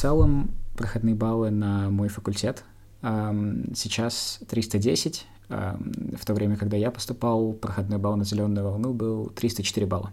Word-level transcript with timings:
целом 0.00 0.50
проходные 0.76 1.14
баллы 1.14 1.50
на 1.50 1.90
мой 1.90 2.08
факультет 2.08 2.64
сейчас 3.02 4.40
310, 4.48 5.26
в 5.48 6.24
то 6.24 6.34
время, 6.34 6.56
когда 6.56 6.76
я 6.76 6.90
поступал, 6.90 7.52
проходной 7.52 7.98
балл 7.98 8.16
на 8.16 8.24
зеленую 8.24 8.64
волну 8.64 8.94
был 8.94 9.26
304 9.28 9.86
балла. 9.86 10.10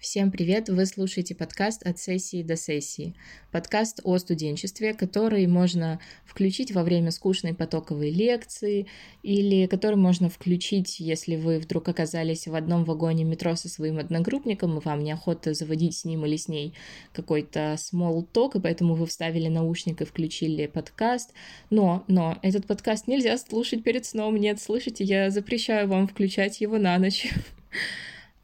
Всем 0.00 0.30
привет! 0.30 0.68
Вы 0.68 0.86
слушаете 0.86 1.34
подкаст 1.34 1.84
«От 1.84 1.98
сессии 1.98 2.44
до 2.44 2.54
сессии». 2.54 3.16
Подкаст 3.50 3.98
о 4.04 4.16
студенчестве, 4.18 4.94
который 4.94 5.44
можно 5.48 5.98
включить 6.24 6.70
во 6.70 6.84
время 6.84 7.10
скучной 7.10 7.52
потоковой 7.52 8.10
лекции 8.10 8.86
или 9.24 9.66
который 9.66 9.96
можно 9.96 10.30
включить, 10.30 11.00
если 11.00 11.34
вы 11.34 11.58
вдруг 11.58 11.88
оказались 11.88 12.46
в 12.46 12.54
одном 12.54 12.84
вагоне 12.84 13.24
метро 13.24 13.56
со 13.56 13.68
своим 13.68 13.98
одногруппником, 13.98 14.78
и 14.78 14.80
вам 14.80 15.02
неохота 15.02 15.52
заводить 15.52 15.96
с 15.96 16.04
ним 16.04 16.24
или 16.24 16.36
с 16.36 16.46
ней 16.46 16.74
какой-то 17.12 17.74
small 17.74 18.24
talk, 18.32 18.56
и 18.56 18.60
поэтому 18.60 18.94
вы 18.94 19.04
вставили 19.04 19.48
наушник 19.48 20.00
и 20.00 20.04
включили 20.04 20.68
подкаст. 20.68 21.32
Но, 21.70 22.04
но, 22.06 22.38
этот 22.42 22.68
подкаст 22.68 23.08
нельзя 23.08 23.36
слушать 23.36 23.82
перед 23.82 24.06
сном. 24.06 24.36
Нет, 24.36 24.60
слышите, 24.60 25.02
я 25.02 25.30
запрещаю 25.30 25.88
вам 25.88 26.06
включать 26.06 26.60
его 26.60 26.78
на 26.78 26.96
ночь. 26.98 27.26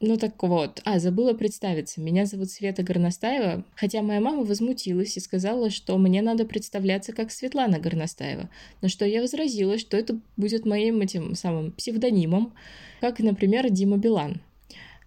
Ну 0.01 0.17
так 0.17 0.41
вот, 0.43 0.81
а, 0.83 0.99
забыла 0.99 1.33
представиться. 1.33 2.01
Меня 2.01 2.25
зовут 2.25 2.51
Света 2.51 2.83
Горностаева, 2.83 3.63
хотя 3.75 4.01
моя 4.01 4.19
мама 4.19 4.43
возмутилась 4.43 5.15
и 5.15 5.21
сказала, 5.21 5.69
что 5.69 5.97
мне 5.97 6.21
надо 6.21 6.45
представляться 6.45 7.13
как 7.13 7.31
Светлана 7.31 7.79
Горностаева. 7.79 8.49
Но 8.81 8.89
что 8.89 9.05
я 9.05 9.21
возразила, 9.21 9.77
что 9.77 9.95
это 9.95 10.19
будет 10.35 10.65
моим 10.65 10.99
этим 10.99 11.33
самым 11.35 11.71
псевдонимом, 11.71 12.53
как, 12.99 13.19
например, 13.19 13.69
Дима 13.69 13.97
Билан. 13.97 14.41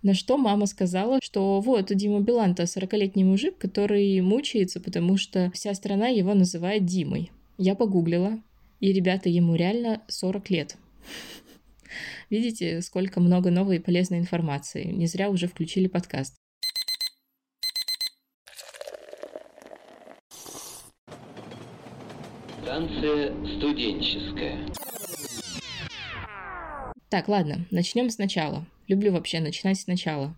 На 0.03 0.15
что 0.15 0.39
мама 0.39 0.65
сказала, 0.67 1.19
что 1.23 1.61
вот, 1.61 1.95
Дима 1.95 2.21
Билан-то 2.21 2.63
40-летний 2.63 3.25
мужик, 3.25 3.59
который 3.59 4.19
мучается, 4.23 4.81
потому 4.81 5.19
что 5.19 5.51
вся 5.53 5.75
страна 5.75 6.09
его 6.09 6.33
называет 6.33 6.87
Димой. 6.87 7.31
Я 7.59 7.75
погуглила, 7.75 8.41
и, 8.81 8.93
ребята, 8.93 9.29
ему 9.29 9.55
реально 9.55 10.01
40 10.09 10.51
лет. 10.51 10.77
Видите, 12.31 12.83
сколько 12.83 13.21
много 13.21 13.51
новой 13.51 13.77
и 13.77 13.81
полезной 13.81 14.19
информации. 14.19 14.85
Не 14.85 15.07
зря 15.07 15.31
уже 15.31 15.49
включили 15.49 15.87
подкаст. 15.89 16.37
Станция 22.63 23.33
студенческая. 23.57 24.59
Так, 27.09 27.29
ладно, 27.29 27.67
начнем 27.71 28.11
сначала. 28.11 28.67
Люблю 28.89 29.13
вообще 29.13 29.41
начинать 29.41 29.81
сначала. 29.81 30.37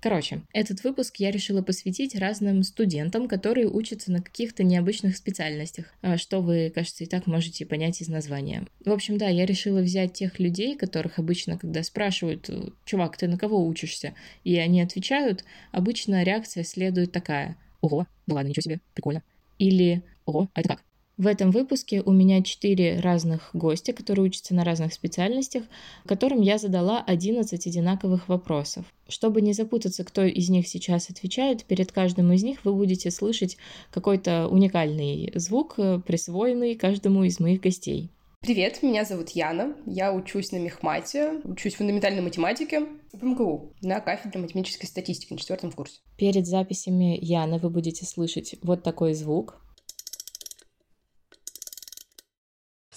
Короче, 0.00 0.40
этот 0.54 0.82
выпуск 0.82 1.16
я 1.18 1.30
решила 1.30 1.60
посвятить 1.60 2.16
разным 2.16 2.62
студентам, 2.62 3.28
которые 3.28 3.68
учатся 3.68 4.10
на 4.10 4.22
каких-то 4.22 4.64
необычных 4.64 5.14
специальностях, 5.14 5.92
а, 6.00 6.16
что 6.16 6.40
вы, 6.40 6.72
кажется, 6.74 7.04
и 7.04 7.06
так 7.06 7.26
можете 7.26 7.66
понять 7.66 8.00
из 8.00 8.08
названия. 8.08 8.66
В 8.82 8.90
общем, 8.92 9.18
да, 9.18 9.28
я 9.28 9.44
решила 9.44 9.80
взять 9.80 10.14
тех 10.14 10.38
людей, 10.38 10.74
которых 10.74 11.18
обычно, 11.18 11.58
когда 11.58 11.82
спрашивают, 11.82 12.48
чувак, 12.86 13.18
ты 13.18 13.28
на 13.28 13.36
кого 13.36 13.66
учишься, 13.66 14.14
и 14.42 14.56
они 14.56 14.80
отвечают, 14.80 15.44
обычно 15.70 16.22
реакция 16.22 16.64
следует 16.64 17.12
такая, 17.12 17.58
ого, 17.82 18.06
да 18.26 18.36
ладно, 18.36 18.48
ничего 18.48 18.62
себе, 18.62 18.80
прикольно. 18.94 19.22
Или, 19.58 20.02
ого, 20.24 20.48
а 20.54 20.60
это 20.60 20.70
как? 20.70 20.82
В 21.20 21.26
этом 21.26 21.50
выпуске 21.50 22.00
у 22.00 22.12
меня 22.12 22.42
четыре 22.42 22.98
разных 22.98 23.50
гостя, 23.52 23.92
которые 23.92 24.24
учатся 24.24 24.54
на 24.54 24.64
разных 24.64 24.94
специальностях, 24.94 25.64
которым 26.06 26.40
я 26.40 26.56
задала 26.56 27.04
11 27.06 27.66
одинаковых 27.66 28.26
вопросов. 28.30 28.86
Чтобы 29.06 29.42
не 29.42 29.52
запутаться, 29.52 30.02
кто 30.02 30.24
из 30.24 30.48
них 30.48 30.66
сейчас 30.66 31.10
отвечает, 31.10 31.66
перед 31.66 31.92
каждым 31.92 32.32
из 32.32 32.42
них 32.42 32.64
вы 32.64 32.72
будете 32.72 33.10
слышать 33.10 33.58
какой-то 33.90 34.48
уникальный 34.48 35.30
звук, 35.34 35.74
э, 35.76 36.00
присвоенный 36.06 36.74
каждому 36.74 37.24
из 37.24 37.38
моих 37.38 37.60
гостей. 37.60 38.08
Привет, 38.40 38.82
меня 38.82 39.04
зовут 39.04 39.28
Яна, 39.32 39.74
я 39.84 40.14
учусь 40.14 40.52
на 40.52 40.56
мехмате, 40.56 41.42
учусь 41.44 41.74
фундаментальной 41.74 42.22
математике 42.22 42.86
в 43.12 43.22
МГУ 43.22 43.74
на 43.82 44.00
кафедре 44.00 44.40
математической 44.40 44.86
статистики 44.86 45.34
на 45.34 45.38
четвертом 45.38 45.70
курсе. 45.72 46.00
Перед 46.16 46.46
записями 46.46 47.18
Яны 47.20 47.58
вы 47.58 47.68
будете 47.68 48.06
слышать 48.06 48.54
вот 48.62 48.82
такой 48.82 49.12
звук. 49.12 49.60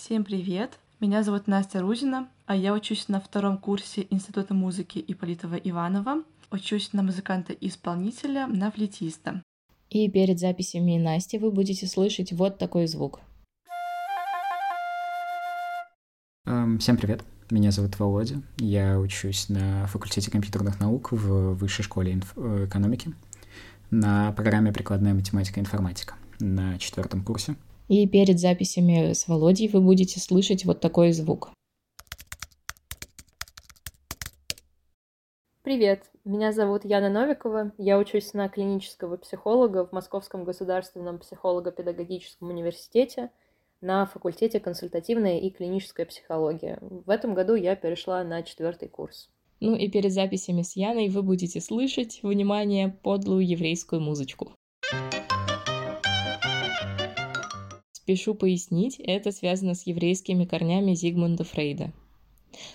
Всем 0.05 0.25
привет! 0.25 0.79
Меня 0.99 1.23
зовут 1.23 1.47
Настя 1.47 1.79
Рузина, 1.79 2.27
а 2.45 2.57
я 2.57 2.73
учусь 2.73 3.07
на 3.07 3.21
втором 3.21 3.57
курсе 3.57 4.05
Института 4.09 4.53
музыки 4.53 5.01
Иполитова 5.07 5.55
Иванова. 5.55 6.23
Учусь 6.51 6.91
на 6.91 7.03
музыканта-исполнителя, 7.03 8.47
на 8.47 8.69
флетиста. 8.69 9.41
И 9.89 10.11
перед 10.11 10.39
записями 10.39 10.97
Насти 10.97 11.37
вы 11.37 11.51
будете 11.51 11.87
слышать 11.87 12.33
вот 12.33 12.57
такой 12.57 12.87
звук. 12.87 13.21
Эм, 16.47 16.79
всем 16.79 16.97
привет! 16.97 17.23
Меня 17.49 17.71
зовут 17.71 17.97
Володя. 17.97 18.41
Я 18.57 18.99
учусь 18.99 19.47
на 19.47 19.87
факультете 19.87 20.29
компьютерных 20.29 20.81
наук 20.81 21.13
в 21.13 21.53
высшей 21.53 21.85
школе 21.85 22.19
э, 22.35 22.65
экономики 22.67 23.13
на 23.89 24.33
программе 24.33 24.73
«Прикладная 24.73 25.13
математика 25.13 25.61
и 25.61 25.63
информатика» 25.63 26.15
на 26.41 26.77
четвертом 26.77 27.23
курсе. 27.23 27.55
И 27.93 28.07
перед 28.07 28.39
записями 28.39 29.13
с 29.13 29.27
Володей 29.27 29.67
вы 29.67 29.79
будете 29.79 30.19
слышать 30.19 30.65
вот 30.65 30.79
такой 30.79 31.11
звук. 31.11 31.51
Привет, 35.61 36.01
меня 36.25 36.51
зовут 36.51 36.85
Яна 36.85 37.09
Новикова, 37.09 37.71
я 37.77 37.99
учусь 37.99 38.33
на 38.33 38.49
клинического 38.49 39.17
психолога 39.17 39.85
в 39.85 39.91
Московском 39.91 40.43
государственном 40.43 41.19
психолого-педагогическом 41.19 42.49
университете 42.49 43.29
на 43.79 44.07
факультете 44.07 44.59
консультативная 44.59 45.37
и 45.37 45.51
клиническая 45.51 46.07
психология. 46.07 46.79
В 46.81 47.11
этом 47.11 47.35
году 47.35 47.53
я 47.53 47.75
перешла 47.75 48.23
на 48.23 48.41
четвертый 48.41 48.87
курс. 48.87 49.29
Ну 49.59 49.75
и 49.75 49.87
перед 49.87 50.11
записями 50.11 50.63
с 50.63 50.75
Яной 50.75 51.09
вы 51.09 51.21
будете 51.21 51.61
слышать, 51.61 52.21
внимание, 52.23 52.89
подлую 53.03 53.47
еврейскую 53.47 54.01
музычку. 54.01 54.53
Спешу 58.03 58.35
пояснить, 58.35 58.99
это 58.99 59.31
связано 59.31 59.75
с 59.75 59.87
еврейскими 59.87 60.43
корнями 60.43 60.93
Зигмунда 60.93 61.45
Фрейда. 61.45 61.93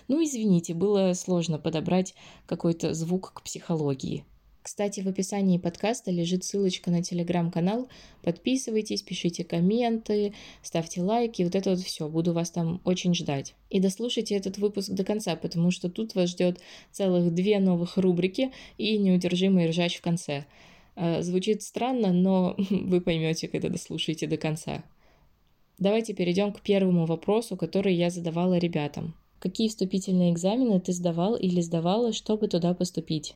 Ну, 0.09 0.25
извините, 0.25 0.73
было 0.73 1.13
сложно 1.13 1.59
подобрать 1.59 2.15
какой-то 2.47 2.95
звук 2.95 3.35
к 3.35 3.43
психологии. 3.43 4.25
Кстати, 4.63 5.01
в 5.01 5.07
описании 5.07 5.59
подкаста 5.59 6.11
лежит 6.11 6.45
ссылочка 6.45 6.91
на 6.91 7.03
телеграм-канал. 7.03 7.91
Подписывайтесь, 8.23 9.03
пишите 9.03 9.45
комменты, 9.45 10.33
ставьте 10.63 11.03
лайки, 11.03 11.43
вот 11.43 11.55
это 11.55 11.71
вот 11.71 11.81
все. 11.81 12.09
Буду 12.09 12.33
вас 12.33 12.51
там 12.51 12.81
очень 12.85 13.15
ждать. 13.15 13.55
И 13.69 13.81
дослушайте 13.81 14.35
этот 14.35 14.57
выпуск 14.57 14.89
до 14.89 15.05
конца, 15.05 15.37
потому 15.37 15.71
что 15.71 15.91
тут 15.91 16.15
вас 16.15 16.31
ждет 16.31 16.59
целых 16.91 17.35
две 17.35 17.61
новых 17.61 17.99
рубрики 17.99 18.51
и 18.79 18.97
неудержимый 18.97 19.69
ржач 19.69 19.99
в 19.99 20.01
конце. 20.01 20.47
Э, 20.97 21.21
звучит 21.21 21.63
странно, 21.63 22.15
но 22.15 22.57
вы 22.71 23.03
поймете, 23.03 23.47
когда 23.47 23.69
дослушаете 23.69 24.27
до 24.27 24.39
конца. 24.39 24.83
Давайте 25.79 26.13
перейдем 26.13 26.53
к 26.53 26.61
первому 26.61 27.07
вопросу, 27.07 27.57
который 27.57 27.95
я 27.95 28.11
задавала 28.11 28.59
ребятам. 28.59 29.15
Какие 29.39 29.69
вступительные 29.69 30.33
экзамены 30.33 30.81
ты 30.81 30.93
сдавал 30.93 31.37
или 31.37 31.61
сдавала, 31.61 32.13
чтобы 32.13 32.49
туда 32.49 32.75
поступить? 32.75 33.33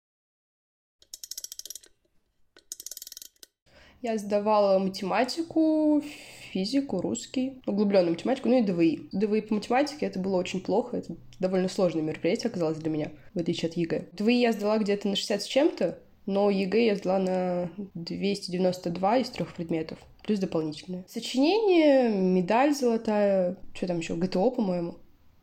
Я 4.00 4.18
сдавала 4.18 4.80
математику, 4.80 6.02
физику, 6.50 7.00
русский, 7.00 7.62
углубленную 7.64 8.14
математику, 8.14 8.48
ну 8.48 8.58
и 8.58 8.62
ДВИ. 8.62 9.08
ДВИ 9.12 9.42
по 9.42 9.54
математике 9.54 10.06
это 10.06 10.18
было 10.18 10.36
очень 10.36 10.60
плохо, 10.60 10.96
это 10.96 11.16
довольно 11.38 11.68
сложное 11.68 12.02
мероприятие 12.02 12.50
оказалось 12.50 12.78
для 12.78 12.90
меня, 12.90 13.12
в 13.34 13.38
отличие 13.38 13.68
от 13.68 13.76
ЕГЭ. 13.76 14.08
ДВИ 14.14 14.40
я 14.40 14.50
сдала 14.50 14.78
где-то 14.78 15.06
на 15.06 15.14
60 15.14 15.42
с 15.42 15.46
чем-то, 15.46 16.00
но 16.26 16.50
ЕГЭ 16.50 16.86
я 16.86 16.96
сдала 16.96 17.20
на 17.20 17.70
292 17.94 19.18
из 19.18 19.30
трех 19.30 19.54
предметов 19.54 20.00
плюс 20.22 20.38
дополнительное. 20.38 21.04
Сочинение, 21.08 22.08
медаль 22.10 22.74
золотая, 22.74 23.56
что 23.74 23.86
там 23.86 23.98
еще, 23.98 24.14
ГТО, 24.14 24.50
по-моему. 24.50 24.96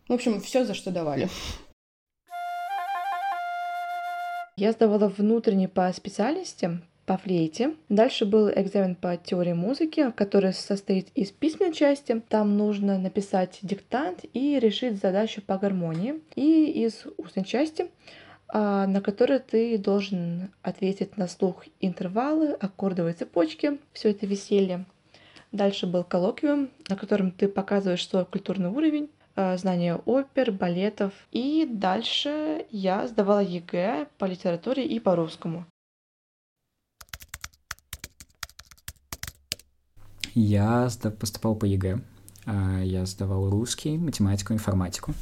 В 0.07 0.13
общем, 0.13 0.41
все, 0.41 0.65
за 0.65 0.73
что 0.73 0.91
давали. 0.91 1.29
Я 4.57 4.71
сдавала 4.73 5.07
внутренний 5.07 5.67
по 5.67 5.89
специальности, 5.93 6.81
по 7.05 7.17
флейте. 7.17 7.75
Дальше 7.87 8.25
был 8.25 8.49
экзамен 8.49 8.95
по 8.95 9.15
теории 9.15 9.53
музыки, 9.53 10.11
который 10.11 10.51
состоит 10.51 11.07
из 11.15 11.31
письменной 11.31 11.73
части. 11.73 12.21
Там 12.27 12.57
нужно 12.57 12.99
написать 12.99 13.57
диктант 13.61 14.25
и 14.33 14.59
решить 14.59 14.99
задачу 14.99 15.41
по 15.41 15.57
гармонии. 15.57 16.15
И 16.35 16.65
из 16.85 17.05
устной 17.17 17.45
части 17.45 17.89
на 18.51 19.01
которые 19.01 19.39
ты 19.39 19.77
должен 19.77 20.51
ответить 20.63 21.17
на 21.17 21.27
слух 21.27 21.65
интервалы, 21.79 22.53
аккордовые 22.53 23.13
цепочки, 23.13 23.79
все 23.93 24.09
это 24.09 24.25
веселье. 24.25 24.85
Дальше 25.51 25.87
был 25.87 26.03
коллоквиум, 26.03 26.69
на 26.87 26.95
котором 26.95 27.31
ты 27.31 27.47
показываешь 27.47 28.07
свой 28.07 28.25
культурный 28.25 28.69
уровень, 28.69 29.09
а, 29.35 29.57
знание 29.57 29.95
опер, 29.95 30.51
балетов. 30.51 31.13
И 31.31 31.67
дальше 31.69 32.65
я 32.69 33.07
сдавала 33.07 33.39
ЕГЭ 33.39 34.07
по 34.17 34.25
литературе 34.25 34.85
и 34.85 34.99
по 34.99 35.15
русскому. 35.15 35.65
Я 40.35 40.87
поступал 41.19 41.55
по 41.55 41.65
ЕГЭ. 41.65 41.99
А, 42.45 42.81
я 42.81 43.05
сдавал 43.07 43.49
русский, 43.49 43.97
математику, 43.97 44.53
информатику, 44.53 45.13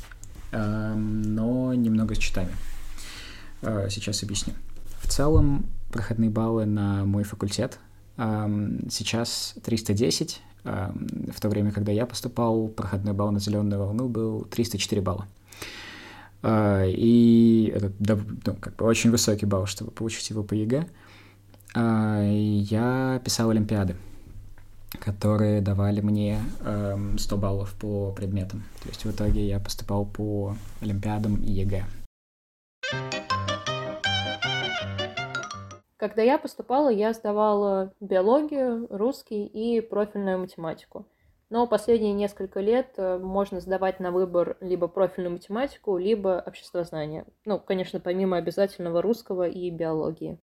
но 0.52 1.74
немного 1.74 2.16
с 2.16 2.18
читами. 2.18 2.52
А, 3.68 3.90
сейчас 3.90 4.24
объясню. 4.24 4.54
В 5.02 5.08
целом, 5.08 5.66
проходные 5.92 6.30
баллы 6.30 6.66
на 6.66 7.04
мой 7.06 7.24
факультет 7.24 7.80
сейчас 8.90 9.54
310. 9.64 10.42
В 10.64 11.40
то 11.40 11.50
время, 11.50 11.72
когда 11.72 11.92
я 11.92 12.08
поступал, 12.08 12.68
проходной 12.68 13.14
балл 13.14 13.32
на 13.32 13.40
зеленую 13.40 13.80
волну 13.80 14.10
был 14.10 14.42
304 14.46 15.02
балла. 15.02 15.28
А, 16.42 16.84
и 16.86 17.72
это 17.76 17.92
ну, 18.00 18.56
как 18.56 18.76
бы 18.76 18.86
очень 18.86 19.12
высокий 19.12 19.46
балл, 19.46 19.68
чтобы 19.68 19.92
получить 19.92 20.30
его 20.32 20.44
по 20.44 20.56
ЕГЭ. 20.56 20.88
Я 21.76 23.22
писал 23.24 23.50
олимпиады 23.52 23.96
которые 25.00 25.62
давали 25.62 26.02
мне 26.02 26.42
э, 26.62 26.94
эм, 26.96 27.18
100 27.18 27.38
баллов 27.38 27.74
по 27.74 28.12
предметам. 28.14 28.64
То 28.82 28.90
есть 28.90 29.04
в 29.04 29.12
итоге 29.12 29.46
я 29.46 29.60
поступал 29.60 30.06
по 30.06 30.56
Олимпиадам 30.82 31.36
и 31.44 31.52
ЕГЭ. 31.52 31.86
Когда 35.98 36.22
я 36.22 36.38
поступала, 36.38 36.90
я 36.90 37.12
сдавала 37.14 37.92
биологию, 38.00 38.88
русский 38.92 39.46
и 39.46 39.82
профильную 39.82 40.38
математику. 40.38 41.08
Но 41.50 41.66
последние 41.66 42.14
несколько 42.14 42.60
лет 42.60 42.94
э, 42.98 43.18
можно 43.18 43.62
сдавать 43.62 44.00
на 44.00 44.12
выбор 44.12 44.58
либо 44.60 44.88
профильную 44.88 45.34
математику, 45.34 45.98
либо 45.98 46.44
обществознание. 46.46 47.26
Ну, 47.46 47.60
конечно, 47.60 48.00
помимо 48.00 48.38
обязательного 48.38 49.02
русского 49.02 49.48
и 49.48 49.72
биологии. 49.72 50.40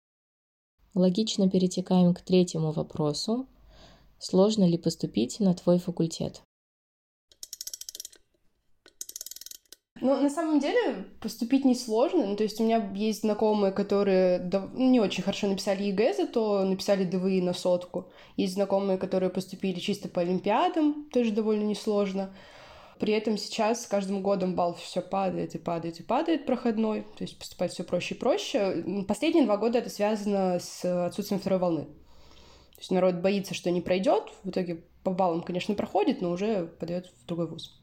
Логично 0.93 1.49
перетекаем 1.49 2.13
к 2.13 2.21
третьему 2.21 2.71
вопросу. 2.71 3.47
Сложно 4.17 4.65
ли 4.65 4.77
поступить 4.77 5.39
на 5.39 5.53
твой 5.53 5.77
факультет? 5.77 6.41
Ну, 10.05 10.21
на 10.21 10.29
самом 10.29 10.59
деле, 10.59 11.07
поступить 11.19 11.65
несложно. 11.65 12.27
Ну, 12.27 12.35
то 12.35 12.43
есть 12.43 12.61
у 12.61 12.63
меня 12.63 12.91
есть 12.93 13.21
знакомые, 13.21 13.73
которые 13.73 14.51
не 14.75 14.99
очень 14.99 15.23
хорошо 15.23 15.47
написали 15.47 15.81
ЕГЭ, 15.85 16.13
зато 16.13 16.63
написали 16.63 17.05
ДВИ 17.05 17.41
на 17.41 17.53
сотку. 17.53 18.11
Есть 18.37 18.53
знакомые, 18.53 18.99
которые 18.99 19.31
поступили 19.31 19.79
чисто 19.79 20.07
по 20.07 20.21
Олимпиадам, 20.21 21.09
тоже 21.11 21.31
довольно 21.31 21.63
несложно. 21.63 22.29
При 22.99 23.13
этом 23.13 23.39
сейчас 23.39 23.83
с 23.83 23.87
каждым 23.87 24.21
годом 24.21 24.53
балл 24.53 24.75
все 24.75 25.01
падает 25.01 25.55
и 25.55 25.57
падает 25.57 25.99
и 25.99 26.03
падает 26.03 26.45
проходной, 26.45 27.01
то 27.17 27.23
есть 27.23 27.39
поступать 27.39 27.71
все 27.71 27.83
проще 27.83 28.13
и 28.13 28.17
проще. 28.19 29.03
Последние 29.07 29.45
два 29.45 29.57
года 29.57 29.79
это 29.79 29.89
связано 29.89 30.59
с 30.59 30.85
отсутствием 31.07 31.41
второй 31.41 31.57
волны. 31.57 31.85
То 31.85 32.79
есть 32.79 32.91
народ 32.91 33.15
боится, 33.15 33.55
что 33.55 33.71
не 33.71 33.81
пройдет, 33.81 34.25
в 34.43 34.51
итоге 34.51 34.83
по 35.03 35.09
баллам, 35.09 35.41
конечно, 35.41 35.73
проходит, 35.73 36.21
но 36.21 36.29
уже 36.29 36.67
подает 36.79 37.07
в 37.07 37.25
другой 37.25 37.47
вуз. 37.47 37.81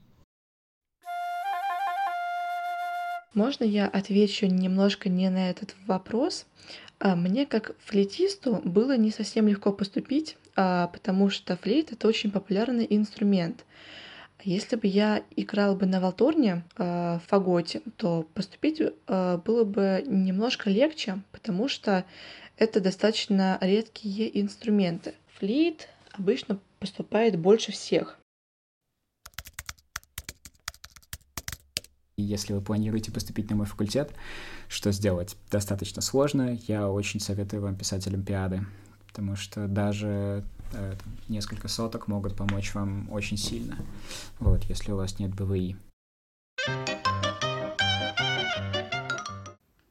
Можно 3.34 3.64
я 3.64 3.88
отвечу 3.88 4.46
немножко 4.46 5.08
не 5.08 5.30
на 5.30 5.48
этот 5.48 5.74
вопрос? 5.86 6.46
А, 6.98 7.16
мне 7.16 7.46
как 7.46 7.74
флейтисту 7.78 8.60
было 8.64 8.96
не 8.96 9.10
совсем 9.10 9.48
легко 9.48 9.72
поступить, 9.72 10.36
а, 10.54 10.88
потому 10.88 11.30
что 11.30 11.56
флейт— 11.56 11.92
это 11.92 12.06
очень 12.08 12.30
популярный 12.30 12.86
инструмент. 12.88 13.64
Если 14.44 14.76
бы 14.76 14.86
я 14.86 15.22
играл 15.34 15.76
бы 15.76 15.86
на 15.86 16.00
валторне, 16.00 16.62
а, 16.76 17.20
в 17.20 17.28
фаготе, 17.28 17.80
то 17.96 18.26
поступить 18.34 18.82
было 19.08 19.64
бы 19.64 20.04
немножко 20.06 20.68
легче, 20.68 21.22
потому 21.32 21.68
что 21.68 22.04
это 22.58 22.80
достаточно 22.80 23.56
редкие 23.62 24.40
инструменты. 24.40 25.14
Флейт 25.38 25.88
обычно 26.12 26.58
поступает 26.78 27.38
больше 27.38 27.72
всех. 27.72 28.18
Если 32.22 32.52
вы 32.52 32.60
планируете 32.60 33.12
поступить 33.12 33.50
на 33.50 33.56
мой 33.56 33.66
факультет, 33.66 34.12
что 34.68 34.92
сделать? 34.92 35.36
Достаточно 35.50 36.02
сложно. 36.02 36.58
Я 36.66 36.88
очень 36.88 37.20
советую 37.20 37.62
вам 37.62 37.76
писать 37.76 38.06
олимпиады, 38.06 38.64
потому 39.06 39.36
что 39.36 39.68
даже 39.68 40.44
э, 40.72 40.94
несколько 41.28 41.68
соток 41.68 42.08
могут 42.08 42.36
помочь 42.36 42.74
вам 42.74 43.10
очень 43.10 43.36
сильно, 43.36 43.76
вот, 44.38 44.64
если 44.64 44.92
у 44.92 44.96
вас 44.96 45.18
нет 45.18 45.34
БВИ. 45.34 45.76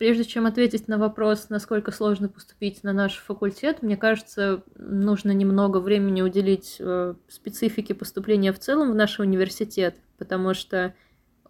Прежде 0.01 0.25
чем 0.25 0.47
ответить 0.47 0.87
на 0.87 0.97
вопрос, 0.97 1.49
насколько 1.49 1.91
сложно 1.91 2.27
поступить 2.27 2.83
на 2.83 2.91
наш 2.91 3.17
факультет, 3.17 3.83
мне 3.83 3.95
кажется, 3.95 4.63
нужно 4.75 5.29
немного 5.29 5.77
времени 5.77 6.23
уделить 6.23 6.77
э, 6.79 7.13
специфике 7.27 7.93
поступления 7.93 8.51
в 8.51 8.57
целом 8.57 8.93
в 8.93 8.95
наш 8.95 9.19
университет, 9.19 9.97
потому 10.17 10.55
что 10.55 10.95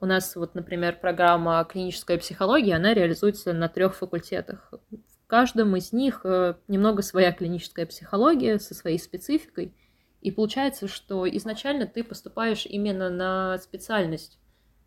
у 0.01 0.05
нас 0.05 0.35
вот, 0.35 0.55
например, 0.55 0.99
программа 0.99 1.63
клиническая 1.63 2.17
психология, 2.17 2.75
она 2.75 2.93
реализуется 2.93 3.53
на 3.53 3.69
трех 3.69 3.95
факультетах. 3.95 4.73
В 4.91 5.27
каждом 5.27 5.75
из 5.77 5.93
них 5.93 6.21
э, 6.25 6.55
немного 6.67 7.01
своя 7.01 7.31
клиническая 7.31 7.85
психология 7.85 8.59
со 8.59 8.73
своей 8.73 8.99
спецификой. 8.99 9.73
И 10.19 10.31
получается, 10.31 10.89
что 10.89 11.25
изначально 11.29 11.87
ты 11.87 12.03
поступаешь 12.03 12.65
именно 12.65 13.09
на 13.09 13.57
специальность, 13.59 14.39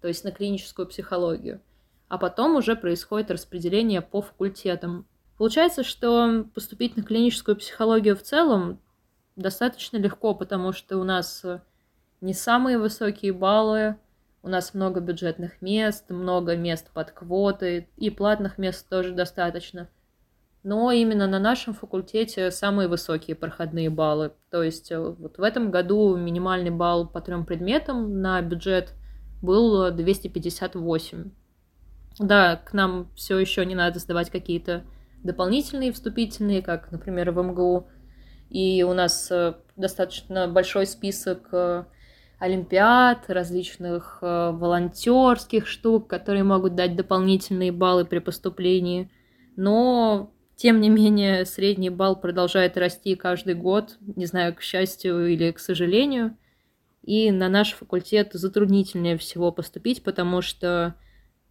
то 0.03 0.09
есть 0.09 0.25
на 0.25 0.33
клиническую 0.33 0.87
психологию– 0.87 1.63
а 2.09 2.19
потом 2.19 2.57
уже 2.57 2.77
происходит 2.77 3.31
распределение 3.31 4.01
по 4.01 4.23
факультетам. 4.23 5.07
Получается, 5.37 5.83
что 5.83 6.45
поступить 6.55 6.97
на 6.97 7.03
клиническую 7.03 7.57
психологию 7.57 8.17
в 8.17 8.23
целом 8.23 8.81
достаточно 9.37 9.97
легко, 9.97 10.35
потому 10.35 10.73
что 10.73 10.99
у 10.99 11.05
нас 11.05 11.45
не 12.21 12.33
самые 12.33 12.79
высокие 12.79 13.33
баллы, 13.33 13.97
у 14.44 14.49
нас 14.49 14.75
много 14.75 15.00
бюджетных 15.00 15.62
мест, 15.62 16.11
много 16.11 16.55
мест 16.55 16.91
под 16.93 17.12
квоты, 17.12 17.88
и 17.96 18.11
платных 18.11 18.58
мест 18.58 18.87
тоже 18.91 19.12
достаточно. 19.12 19.88
Но 20.62 20.93
именно 20.93 21.26
на 21.26 21.38
нашем 21.38 21.73
факультете 21.73 22.50
самые 22.50 22.88
высокие 22.88 23.37
проходные 23.37 23.88
баллы. 23.88 24.32
То 24.50 24.62
есть 24.62 24.93
э, 24.93 24.99
вот 24.99 25.38
в 25.38 25.43
этом 25.43 25.70
году 25.70 26.14
минимальный 26.17 26.70
балл 26.70 27.08
по 27.08 27.23
трем 27.23 27.46
предметам 27.46 28.20
на 28.20 28.41
бюджет 28.43 28.93
был 29.41 29.91
258. 29.91 31.31
Да, 32.19 32.56
к 32.56 32.75
нам 32.75 33.11
все 33.14 33.38
еще 33.38 33.64
не 33.64 33.75
надо 33.75 33.99
сдавать 33.99 34.29
какие-то 34.29 34.85
дополнительные 35.23 35.91
вступительные, 35.91 36.61
как, 36.61 36.93
например, 36.93 37.31
в 37.31 37.43
МГУ. 37.43 37.88
И 38.50 38.82
у 38.82 38.93
нас 38.93 39.31
э, 39.31 39.55
достаточно 39.76 40.49
большой 40.49 40.87
список 40.87 41.48
э, 41.53 41.84
олимпиад, 42.38 43.24
различных 43.29 44.19
э, 44.20 44.50
волонтерских 44.53 45.67
штук, 45.67 46.08
которые 46.08 46.44
могут 46.44 46.74
дать 46.74 46.96
дополнительные 46.96 47.72
баллы 47.72 48.05
при 48.05 48.19
поступлении. 48.19 49.10
Но, 49.56 50.32
тем 50.56 50.81
не 50.81 50.91
менее, 50.91 51.44
средний 51.44 51.91
балл 51.91 52.17
продолжает 52.17 52.76
расти 52.76 53.14
каждый 53.14 53.55
год, 53.55 53.96
не 54.00 54.26
знаю, 54.26 54.55
к 54.55 54.62
счастью 54.62 55.32
или 55.32 55.53
к 55.53 55.58
сожалению. 55.58 56.36
И 57.03 57.31
на 57.31 57.48
наш 57.48 57.72
факультет 57.72 58.31
затруднительнее 58.32 59.19
всего 59.19 59.53
поступить, 59.53 60.03
потому 60.03 60.41
что 60.41 60.94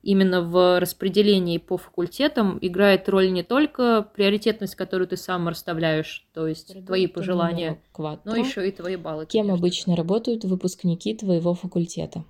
именно 0.03 0.41
в 0.41 0.79
распределении 0.79 1.57
по 1.57 1.77
факультетам 1.77 2.59
играет 2.61 3.09
роль 3.09 3.31
не 3.31 3.41
только 3.41 4.07
приоритетность, 4.13 4.75
которую 4.75 5.07
ты 5.07 5.17
сам 5.17 5.47
расставляешь, 5.47 6.27
то 6.33 6.47
есть 6.47 6.67
Продукт 6.67 6.87
твои 6.87 7.07
пожелания, 7.07 7.81
но 7.97 8.35
еще 8.35 8.67
и 8.67 8.71
твои 8.71 8.97
баллы. 8.97 9.25
Кем 9.25 9.47
конечно. 9.47 9.59
обычно 9.59 9.95
работают 9.95 10.43
выпускники 10.43 11.15
твоего 11.15 11.53
факультета? 11.53 12.25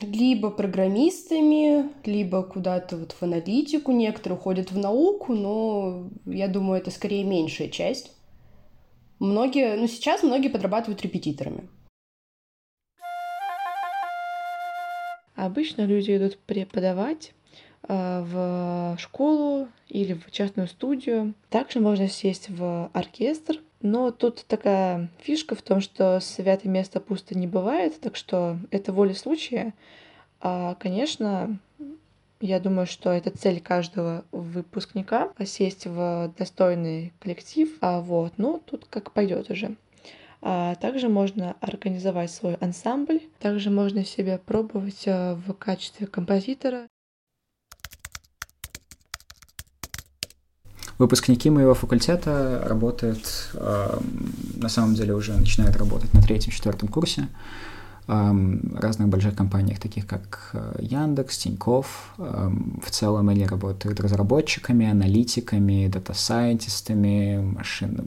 Либо 0.00 0.50
программистами, 0.50 1.90
либо 2.04 2.44
куда-то 2.44 2.96
вот 2.96 3.12
в 3.12 3.22
аналитику, 3.22 3.90
некоторые 3.90 4.38
уходят 4.38 4.70
в 4.70 4.78
науку, 4.78 5.32
но 5.34 6.08
я 6.24 6.46
думаю, 6.46 6.80
это 6.80 6.92
скорее 6.92 7.24
меньшая 7.24 7.68
часть. 7.68 8.12
Многие, 9.18 9.76
ну 9.76 9.88
сейчас 9.88 10.22
многие 10.22 10.48
подрабатывают 10.48 11.02
репетиторами. 11.02 11.68
Обычно 15.38 15.82
люди 15.82 16.16
идут 16.16 16.36
преподавать 16.36 17.32
э, 17.86 18.24
в 18.26 18.96
школу 18.98 19.68
или 19.88 20.14
в 20.14 20.32
частную 20.32 20.66
студию. 20.66 21.32
Также 21.48 21.78
можно 21.78 22.08
сесть 22.08 22.50
в 22.50 22.90
оркестр, 22.92 23.60
но 23.80 24.10
тут 24.10 24.44
такая 24.48 25.08
фишка 25.20 25.54
в 25.54 25.62
том, 25.62 25.80
что 25.80 26.18
святое 26.18 26.68
место 26.72 26.98
пусто 26.98 27.38
не 27.38 27.46
бывает, 27.46 28.00
так 28.00 28.16
что 28.16 28.58
это 28.72 28.92
воля 28.92 29.14
случая. 29.14 29.74
А, 30.40 30.74
конечно, 30.74 31.56
я 32.40 32.58
думаю, 32.58 32.88
что 32.88 33.10
это 33.10 33.30
цель 33.30 33.60
каждого 33.60 34.24
выпускника— 34.32 35.30
сесть 35.44 35.86
в 35.86 36.34
достойный 36.36 37.12
коллектив. 37.20 37.70
А 37.80 38.00
вот, 38.00 38.32
ну, 38.38 38.60
тут 38.66 38.86
как 38.90 39.12
пойдет 39.12 39.52
уже. 39.52 39.76
А 40.40 40.76
также 40.76 41.08
можно 41.08 41.56
организовать 41.60 42.30
свой 42.30 42.54
ансамбль, 42.54 43.20
также 43.40 43.70
можно 43.70 44.04
себя 44.04 44.38
пробовать 44.38 45.02
э, 45.06 45.34
в 45.34 45.52
качестве 45.54 46.06
композитора. 46.06 46.86
Выпускники 50.98 51.48
моего 51.50 51.74
факультета 51.74 52.64
работают, 52.66 53.50
э, 53.54 53.98
на 54.54 54.68
самом 54.68 54.94
деле 54.94 55.14
уже 55.14 55.32
начинают 55.32 55.76
работать 55.76 56.12
на 56.14 56.22
третьем-четвертом 56.22 56.88
курсе 56.88 57.28
разных 58.08 59.08
больших 59.08 59.36
компаниях, 59.36 59.78
таких 59.78 60.06
как 60.06 60.50
э, 60.54 60.78
Яндекс, 60.80 61.38
Тинькофф. 61.38 62.14
В 62.16 62.90
целом 62.90 63.28
они 63.28 63.44
работают 63.44 64.00
разработчиками, 64.00 64.88
аналитиками, 64.88 65.88
дата-сайентистами, 65.88 67.38
машин, 67.38 68.00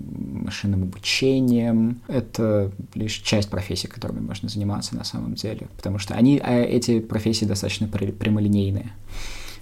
машинным 0.44 0.84
обучением. 0.84 2.02
Это 2.08 2.72
лишь 2.96 3.14
часть 3.14 3.50
профессий, 3.50 3.88
которыми 3.88 4.22
можно 4.22 4.50
заниматься 4.50 4.96
на 4.96 5.04
самом 5.04 5.36
деле, 5.36 5.68
потому 5.78 6.00
что 6.00 6.16
они, 6.16 6.42
а 6.44 6.54
эти 6.54 7.00
профессии 7.00 7.46
достаточно 7.46 7.88
прямолинейные. 7.88 8.94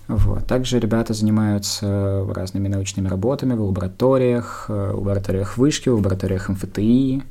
Вот. 0.08 0.48
Также 0.48 0.79
ребята 0.79 1.13
занимаются 1.13 2.25
разными 2.34 2.67
научными 2.67 3.08
работами 3.08 3.53
в 3.53 3.62
лабораториях, 3.62 4.65
э, 4.67 4.91
в 4.93 5.00
лабораториях 5.00 5.58
вышки, 5.58 5.89
в 5.89 5.96
лабораториях 5.96 6.50
МФТИ, 6.50 7.22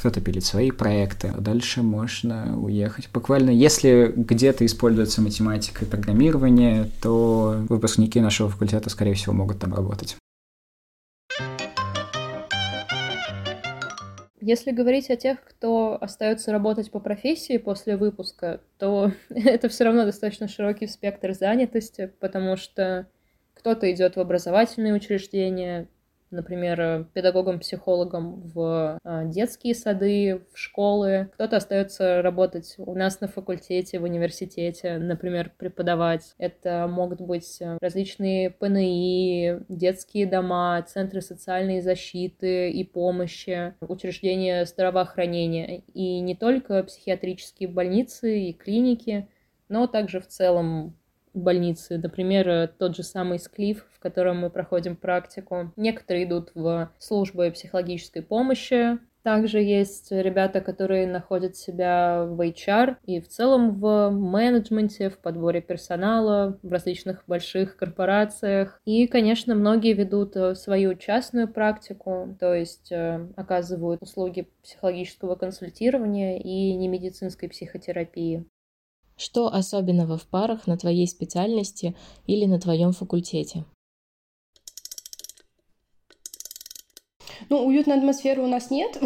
кто-то 0.00 0.22
пилит 0.22 0.44
свои 0.44 0.70
проекты. 0.70 1.30
Дальше 1.38 1.82
можно 1.82 2.58
уехать. 2.58 3.10
Буквально, 3.12 3.50
если 3.50 4.10
где-то 4.16 4.64
используется 4.64 5.20
математика 5.20 5.84
и 5.84 5.88
программирование, 5.88 6.90
то 7.02 7.58
выпускники 7.68 8.18
нашего 8.18 8.48
факультета, 8.48 8.88
скорее 8.88 9.12
всего, 9.12 9.34
могут 9.34 9.58
там 9.58 9.74
работать. 9.74 10.16
Если 14.40 14.70
говорить 14.70 15.10
о 15.10 15.16
тех, 15.16 15.44
кто 15.44 15.98
остается 16.00 16.50
работать 16.50 16.90
по 16.90 16.98
профессии 16.98 17.58
после 17.58 17.98
выпуска, 17.98 18.62
то 18.78 19.12
это 19.28 19.68
все 19.68 19.84
равно 19.84 20.06
достаточно 20.06 20.48
широкий 20.48 20.86
спектр 20.86 21.34
занятости, 21.34 22.10
потому 22.20 22.56
что 22.56 23.06
кто-то 23.52 23.92
идет 23.92 24.16
в 24.16 24.20
образовательные 24.20 24.94
учреждения, 24.94 25.88
например, 26.30 26.80
э, 26.80 27.04
педагогом-психологом 27.12 28.40
в 28.54 28.98
э, 29.02 29.22
детские 29.26 29.74
сады, 29.74 30.42
в 30.52 30.58
школы. 30.58 31.30
Кто-то 31.34 31.56
остается 31.56 32.22
работать 32.22 32.74
у 32.78 32.94
нас 32.94 33.20
на 33.20 33.28
факультете, 33.28 33.98
в 33.98 34.04
университете, 34.04 34.98
например, 34.98 35.52
преподавать. 35.56 36.34
Это 36.38 36.86
могут 36.88 37.20
быть 37.20 37.60
э, 37.60 37.78
различные 37.80 38.50
ПНИ, 38.50 39.60
детские 39.68 40.26
дома, 40.26 40.82
центры 40.82 41.20
социальной 41.20 41.80
защиты 41.80 42.70
и 42.70 42.84
помощи, 42.84 43.74
учреждения 43.80 44.64
здравоохранения. 44.64 45.82
И 45.94 46.20
не 46.20 46.34
только 46.34 46.82
психиатрические 46.84 47.68
больницы 47.68 48.40
и 48.40 48.52
клиники, 48.52 49.28
но 49.68 49.86
также 49.86 50.20
в 50.20 50.26
целом 50.26 50.96
больницы. 51.34 51.98
Например, 51.98 52.48
э, 52.48 52.68
тот 52.68 52.96
же 52.96 53.02
самый 53.02 53.38
Склиф, 53.38 53.86
в 53.94 54.00
котором 54.00 54.38
мы 54.38 54.50
проходим 54.50 54.96
практику. 54.96 55.72
Некоторые 55.76 56.24
идут 56.24 56.50
в 56.54 56.90
службы 56.98 57.50
психологической 57.50 58.22
помощи, 58.22 58.98
также 59.22 59.60
есть 59.60 60.10
ребята, 60.10 60.60
которые 60.60 61.06
находят 61.06 61.54
себя 61.56 62.24
в 62.24 62.40
HR 62.40 62.96
и 63.04 63.20
в 63.20 63.28
целом 63.28 63.78
в 63.78 64.10
менеджменте, 64.10 65.10
в 65.10 65.18
подборе 65.18 65.60
персонала, 65.60 66.58
в 66.62 66.72
различных 66.72 67.24
больших 67.26 67.76
корпорациях. 67.76 68.80
И, 68.86 69.06
конечно, 69.06 69.54
многие 69.54 69.92
ведут 69.92 70.36
э, 70.36 70.54
свою 70.54 70.94
частную 70.94 71.48
практику, 71.48 72.34
то 72.40 72.54
есть 72.54 72.90
э, 72.92 73.28
оказывают 73.36 74.02
услуги 74.02 74.48
психологического 74.62 75.34
консультирования 75.34 76.38
и 76.38 76.74
немедицинской 76.74 77.50
психотерапии. 77.50 78.46
Что 79.20 79.48
особенного 79.52 80.16
в 80.16 80.26
парах 80.26 80.66
на 80.66 80.78
твоей 80.78 81.06
специальности 81.06 81.94
или 82.26 82.46
на 82.46 82.58
твоем 82.58 82.92
факультете? 82.92 83.66
Ну, 87.50 87.66
уютной 87.66 87.98
атмосферы 87.98 88.40
у 88.40 88.46
нас 88.46 88.70
нет. 88.70 88.96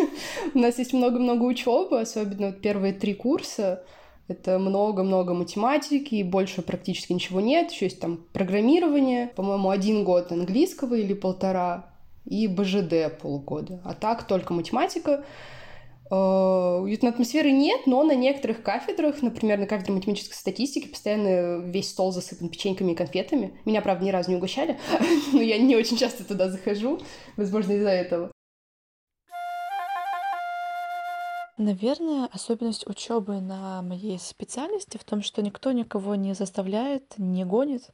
у 0.54 0.58
нас 0.60 0.78
есть 0.78 0.92
много-много 0.92 1.42
учебы, 1.42 2.00
особенно 2.00 2.52
вот 2.52 2.60
первые 2.60 2.92
три 2.92 3.14
курса. 3.14 3.82
Это 4.28 4.60
много-много 4.60 5.34
математики, 5.34 6.14
и 6.14 6.22
больше 6.22 6.62
практически 6.62 7.12
ничего 7.12 7.40
нет. 7.40 7.72
Еще 7.72 7.86
есть 7.86 7.98
там 7.98 8.28
программирование, 8.32 9.26
по-моему, 9.34 9.70
один 9.70 10.04
год 10.04 10.30
английского 10.30 10.94
или 10.94 11.14
полтора, 11.14 11.92
и 12.24 12.46
БЖД 12.46 13.18
полгода. 13.20 13.82
А 13.84 13.94
так 13.94 14.28
только 14.28 14.52
математика. 14.52 15.24
Э, 16.10 16.78
уютной 16.82 17.10
атмосферы 17.10 17.50
нет, 17.50 17.86
но 17.86 18.02
на 18.02 18.14
некоторых 18.14 18.62
кафедрах, 18.62 19.22
например, 19.22 19.58
на 19.58 19.66
кафедре 19.66 19.94
математической 19.94 20.34
статистики, 20.34 20.88
постоянно 20.88 21.62
весь 21.64 21.90
стол 21.90 22.12
засыпан 22.12 22.50
печеньками 22.50 22.92
и 22.92 22.94
конфетами. 22.94 23.58
Меня, 23.64 23.80
правда, 23.80 24.04
ни 24.04 24.10
разу 24.10 24.30
не 24.30 24.36
угощали, 24.36 24.78
но 25.32 25.40
я 25.40 25.58
не 25.58 25.76
очень 25.76 25.96
часто 25.96 26.24
туда 26.24 26.50
захожу, 26.50 27.00
возможно, 27.36 27.72
из-за 27.72 27.90
этого. 27.90 28.30
Наверное, 31.56 32.28
особенность 32.32 32.86
учебы 32.86 33.40
на 33.40 33.80
моей 33.80 34.18
специальности 34.18 34.98
в 34.98 35.04
том, 35.04 35.22
что 35.22 35.40
никто 35.40 35.70
никого 35.70 36.16
не 36.16 36.34
заставляет, 36.34 37.14
не 37.16 37.44
гонит. 37.44 37.90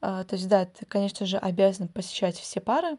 А, 0.00 0.24
то 0.24 0.34
есть, 0.34 0.48
да, 0.48 0.64
ты, 0.64 0.86
конечно 0.86 1.26
же, 1.26 1.36
обязан 1.36 1.88
посещать 1.88 2.36
все 2.36 2.60
пары, 2.60 2.96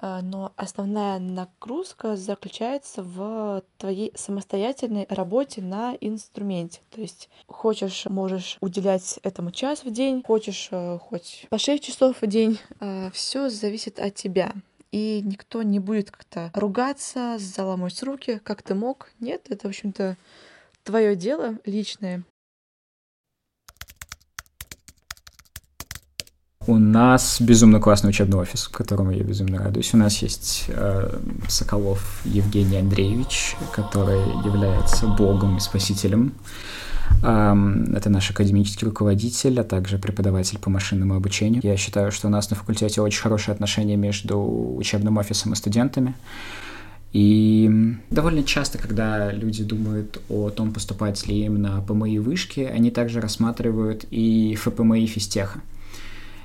но 0.00 0.52
основная 0.56 1.18
нагрузка 1.18 2.16
заключается 2.16 3.02
в 3.02 3.62
твоей 3.78 4.12
самостоятельной 4.16 5.06
работе 5.08 5.62
на 5.62 5.96
инструменте. 6.00 6.80
То 6.90 7.00
есть 7.00 7.28
хочешь, 7.46 8.06
можешь 8.06 8.58
уделять 8.60 9.18
этому 9.22 9.50
час 9.50 9.84
в 9.84 9.90
день, 9.90 10.22
хочешь 10.26 10.68
э, 10.70 10.98
хоть 10.98 11.46
по 11.48 11.58
6 11.58 11.82
часов 11.82 12.20
в 12.20 12.26
день. 12.26 12.58
А, 12.80 13.10
Все 13.12 13.48
зависит 13.48 13.98
от 13.98 14.14
тебя. 14.14 14.52
И 14.92 15.22
никто 15.24 15.62
не 15.62 15.80
будет 15.80 16.10
как-то 16.10 16.50
ругаться, 16.54 17.36
заломать 17.38 18.00
руки, 18.02 18.40
как 18.44 18.62
ты 18.62 18.74
мог. 18.74 19.10
Нет, 19.18 19.46
это, 19.48 19.66
в 19.66 19.70
общем-то, 19.70 20.16
твое 20.84 21.16
дело 21.16 21.58
личное. 21.64 22.22
У 26.66 26.78
нас 26.78 27.42
безумно 27.42 27.78
классный 27.78 28.08
учебный 28.08 28.38
офис, 28.38 28.68
которому 28.68 29.10
я 29.10 29.22
безумно 29.22 29.58
радуюсь. 29.58 29.92
У 29.92 29.98
нас 29.98 30.22
есть 30.22 30.64
э, 30.68 31.18
Соколов 31.46 32.22
Евгений 32.24 32.78
Андреевич, 32.78 33.54
который 33.72 34.20
является 34.46 35.06
богом 35.06 35.58
и 35.58 35.60
спасителем. 35.60 36.32
Эм, 37.22 37.94
это 37.94 38.08
наш 38.08 38.30
академический 38.30 38.86
руководитель, 38.86 39.60
а 39.60 39.64
также 39.64 39.98
преподаватель 39.98 40.58
по 40.58 40.70
машинному 40.70 41.16
обучению. 41.16 41.60
Я 41.62 41.76
считаю, 41.76 42.10
что 42.10 42.28
у 42.28 42.30
нас 42.30 42.48
на 42.48 42.56
факультете 42.56 43.02
очень 43.02 43.20
хорошие 43.20 43.52
отношения 43.52 43.96
между 43.96 44.38
учебным 44.76 45.18
офисом 45.18 45.52
и 45.52 45.56
студентами. 45.56 46.14
И 47.12 47.94
довольно 48.10 48.42
часто, 48.42 48.78
когда 48.78 49.30
люди 49.30 49.62
думают 49.62 50.20
о 50.30 50.48
том, 50.48 50.72
поступать 50.72 51.26
ли 51.26 51.44
им 51.44 51.60
на 51.60 51.82
ПМИ 51.82 52.20
вышки, 52.20 52.60
они 52.60 52.90
также 52.90 53.20
рассматривают 53.20 54.06
и 54.10 54.56
ФПМИ 54.56 55.06
физтеха. 55.06 55.60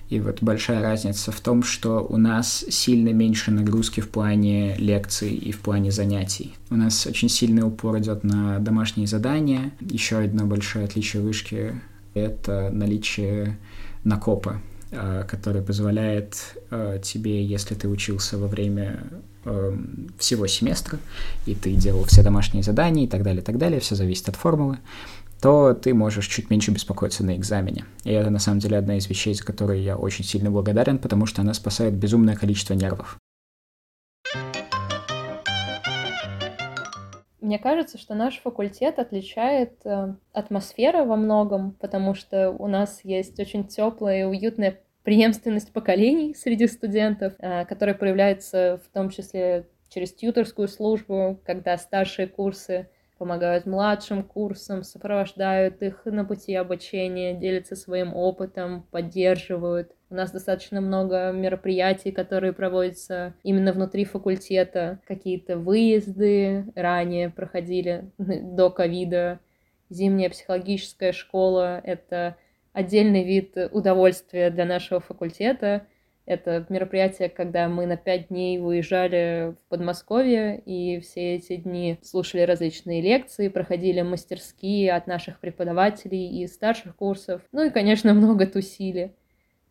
И 0.10 0.20
вот 0.20 0.42
большая 0.42 0.82
разница 0.82 1.32
в 1.32 1.40
том, 1.40 1.62
что 1.62 2.00
у 2.00 2.18
нас 2.18 2.66
сильно 2.70 3.10
меньше 3.10 3.52
нагрузки 3.52 4.02
в 4.02 4.10
плане 4.10 4.76
лекций 4.76 5.32
и 5.32 5.52
в 5.52 5.60
плане 5.60 5.92
занятий. 5.92 6.56
У 6.72 6.76
нас 6.76 7.06
очень 7.06 7.30
сильный 7.30 7.62
упор 7.62 8.00
идет 8.00 8.24
на 8.24 8.58
домашние 8.60 9.06
задания. 9.06 9.72
Еще 9.80 10.18
одно 10.18 10.46
большое 10.46 10.86
отличие 10.86 11.22
вышки— 11.22 11.80
это 12.16 12.72
наличие 12.74 13.58
накопа, 14.04 14.62
а, 14.92 15.24
который 15.26 15.62
позволяет 15.62 16.56
а, 16.72 16.98
тебе, 16.98 17.46
если 17.46 17.76
ты 17.76 17.88
учился 17.88 18.40
во 18.40 18.48
время 18.48 19.04
эм, 19.46 20.10
всего 20.18 20.48
семестра, 20.48 20.98
и 21.46 21.54
ты 21.54 21.74
делал 21.76 22.06
все 22.06 22.24
домашние 22.24 22.64
задания 22.64 23.06
и 23.06 23.08
так 23.08 23.22
далее, 23.22 23.42
и 23.42 23.46
так 23.46 23.60
далее, 23.60 23.80
все 23.80 23.94
зависит 23.94 24.30
от 24.30 24.36
формулы, 24.36 24.80
то 25.42 25.74
ты 25.74 25.94
можешь 25.94 26.28
чуть 26.28 26.50
меньше 26.50 26.72
беспокоиться 26.72 27.24
на 27.24 27.36
экзамене. 27.36 27.86
И 28.04 28.12
это 28.12 28.30
на 28.30 28.40
самом 28.40 28.60
деле 28.60 28.78
одна 28.78 28.98
из 28.98 29.08
вещей, 29.08 29.34
за 29.34 29.44
которые 29.44 29.84
я 29.84 29.98
очень 29.98 30.26
сильно 30.26 30.52
благодарен, 30.52 31.00
потому 31.00 31.26
что 31.26 31.42
она 31.42 31.54
спасает 31.54 31.94
безумное 31.94 32.36
количество 32.36 32.74
нервов. 32.74 33.18
Мне 37.42 37.58
кажется, 37.58 37.98
что 37.98 38.14
наш 38.14 38.38
факультет 38.40 39.00
отличает 39.00 39.80
э, 39.84 40.14
атмосфера 40.34 41.04
во 41.04 41.16
многом, 41.16 41.72
потому 41.72 42.14
что 42.14 42.52
у 42.52 42.68
нас 42.68 43.00
есть 43.04 43.40
очень 43.40 43.66
теплая 43.66 44.22
и 44.22 44.24
уютная 44.24 44.82
преемственность 45.04 45.74
поколений 45.74 46.36
среди 46.36 46.68
студентов, 46.68 47.34
э, 47.40 47.66
которая 47.66 47.96
проявляется 47.96 48.80
в 48.86 48.94
том 48.94 49.10
числе 49.10 49.68
через 49.88 50.14
тьюторскую 50.14 50.68
службу, 50.68 51.40
когда 51.44 51.76
старшие 51.78 52.28
курсы 52.28 52.90
помогают 53.20 53.66
младшим 53.66 54.24
курсам, 54.24 54.84
сопровождают 54.84 55.84
их 55.84 56.06
на 56.06 56.24
пути 56.26 56.56
обучения, 56.56 57.36
делятся 57.36 57.76
своим 57.76 58.16
опытом, 58.16 58.88
поддерживают. 58.90 59.92
У 60.10 60.16
нас 60.16 60.32
достаточно 60.32 60.82
много 60.82 61.32
мероприятий, 61.32 62.12
которые 62.12 62.54
проводятся 62.54 63.36
именно 63.44 63.74
внутри 63.74 64.06
факультета. 64.06 65.00
Какие-то 65.06 65.58
выезды 65.58 66.66
ранее 66.76 67.30
проходили 67.30 68.10
до 68.18 68.72
ковида. 68.72 69.40
Зимняя 69.90 70.30
психологическая 70.30 71.12
школа— 71.12 71.82
это 71.84 72.38
отдельный 72.72 73.26
вид 73.26 73.56
удовольствия 73.72 74.50
для 74.50 74.66
нашего 74.66 75.02
факультета. 75.02 75.86
Это 76.30 76.64
мероприятие, 76.70 77.28
когда 77.28 77.68
мы 77.68 77.88
на 77.88 77.98
пять 77.98 78.28
дней 78.28 78.60
выезжали 78.60 79.56
в 79.56 79.70
Подмосковье 79.70 80.62
и 80.64 81.00
все 81.00 81.34
эти 81.34 81.56
дни 81.56 81.98
слушали 82.04 82.42
различные 82.42 83.02
лекции, 83.02 83.48
проходили 83.48 84.04
мастерские 84.04 84.94
от 84.94 85.08
наших 85.08 85.40
преподавателей 85.40 86.40
и 86.40 86.46
старших 86.46 86.96
курсов. 86.96 87.42
Ну 87.52 87.66
и, 87.66 87.72
конечно, 87.72 88.14
много 88.14 88.46
тусили. 88.46 89.16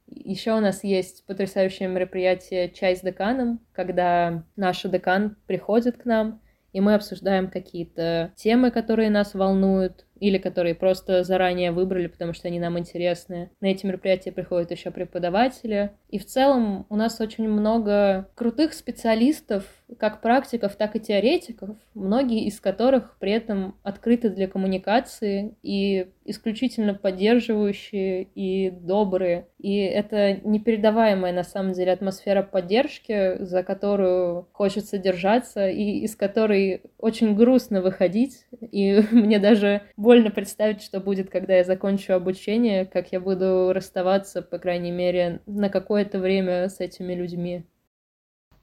Еще 0.08 0.50
у 0.52 0.58
нас 0.58 0.82
есть 0.82 1.24
потрясающее 1.26 1.88
мероприятие 1.88 2.70
«Чай 2.70 2.96
с 2.96 3.02
деканом», 3.02 3.60
когда 3.72 4.42
наш 4.56 4.82
декан 4.82 5.36
приходит 5.46 5.96
к 5.98 6.06
нам, 6.06 6.40
и 6.72 6.80
мы 6.80 6.94
обсуждаем 6.94 7.48
какие-то 7.48 8.32
темы, 8.34 8.72
которые 8.72 9.10
нас 9.10 9.34
волнуют, 9.34 10.06
или 10.20 10.38
которые 10.38 10.74
просто 10.74 11.24
заранее 11.24 11.72
выбрали, 11.72 12.06
потому 12.06 12.32
что 12.32 12.48
они 12.48 12.58
нам 12.58 12.78
интересны. 12.78 13.50
На 13.60 13.66
эти 13.66 13.86
мероприятия 13.86 14.32
приходят 14.32 14.70
еще 14.70 14.90
преподаватели. 14.90 15.92
И 16.10 16.18
в 16.18 16.26
целом 16.26 16.86
у 16.88 16.96
нас 16.96 17.20
очень 17.20 17.48
много 17.48 18.28
крутых 18.34 18.72
специалистов, 18.72 19.64
как 19.98 20.20
практиков, 20.20 20.76
так 20.76 20.96
и 20.96 21.00
теоретиков, 21.00 21.76
многие 21.94 22.46
из 22.46 22.60
которых 22.60 23.16
при 23.18 23.32
этом 23.32 23.76
открыты 23.82 24.28
для 24.28 24.46
коммуникации 24.46 25.54
и 25.62 26.08
исключительно 26.24 26.94
поддерживающие 26.94 28.24
и 28.34 28.70
добрые. 28.70 29.46
И 29.58 29.78
это 29.78 30.38
непередаваемая 30.44 31.32
на 31.32 31.42
самом 31.42 31.72
деле 31.72 31.92
атмосфера 31.92 32.42
поддержки, 32.42 33.42
за 33.42 33.62
которую 33.62 34.46
хочется 34.52 34.98
держаться 34.98 35.68
и 35.68 36.00
из 36.00 36.16
которой 36.16 36.82
очень 36.98 37.34
грустно 37.34 37.80
выходить. 37.80 38.46
И 38.60 39.02
мне 39.10 39.38
даже 39.38 39.82
больно 40.08 40.30
представить, 40.30 40.80
что 40.80 41.00
будет, 41.00 41.28
когда 41.28 41.56
я 41.56 41.64
закончу 41.64 42.14
обучение, 42.14 42.86
как 42.86 43.12
я 43.12 43.20
буду 43.20 43.74
расставаться, 43.74 44.40
по 44.40 44.58
крайней 44.58 44.90
мере, 44.90 45.42
на 45.44 45.68
какое-то 45.68 46.18
время 46.18 46.70
с 46.70 46.80
этими 46.80 47.12
людьми. 47.12 47.66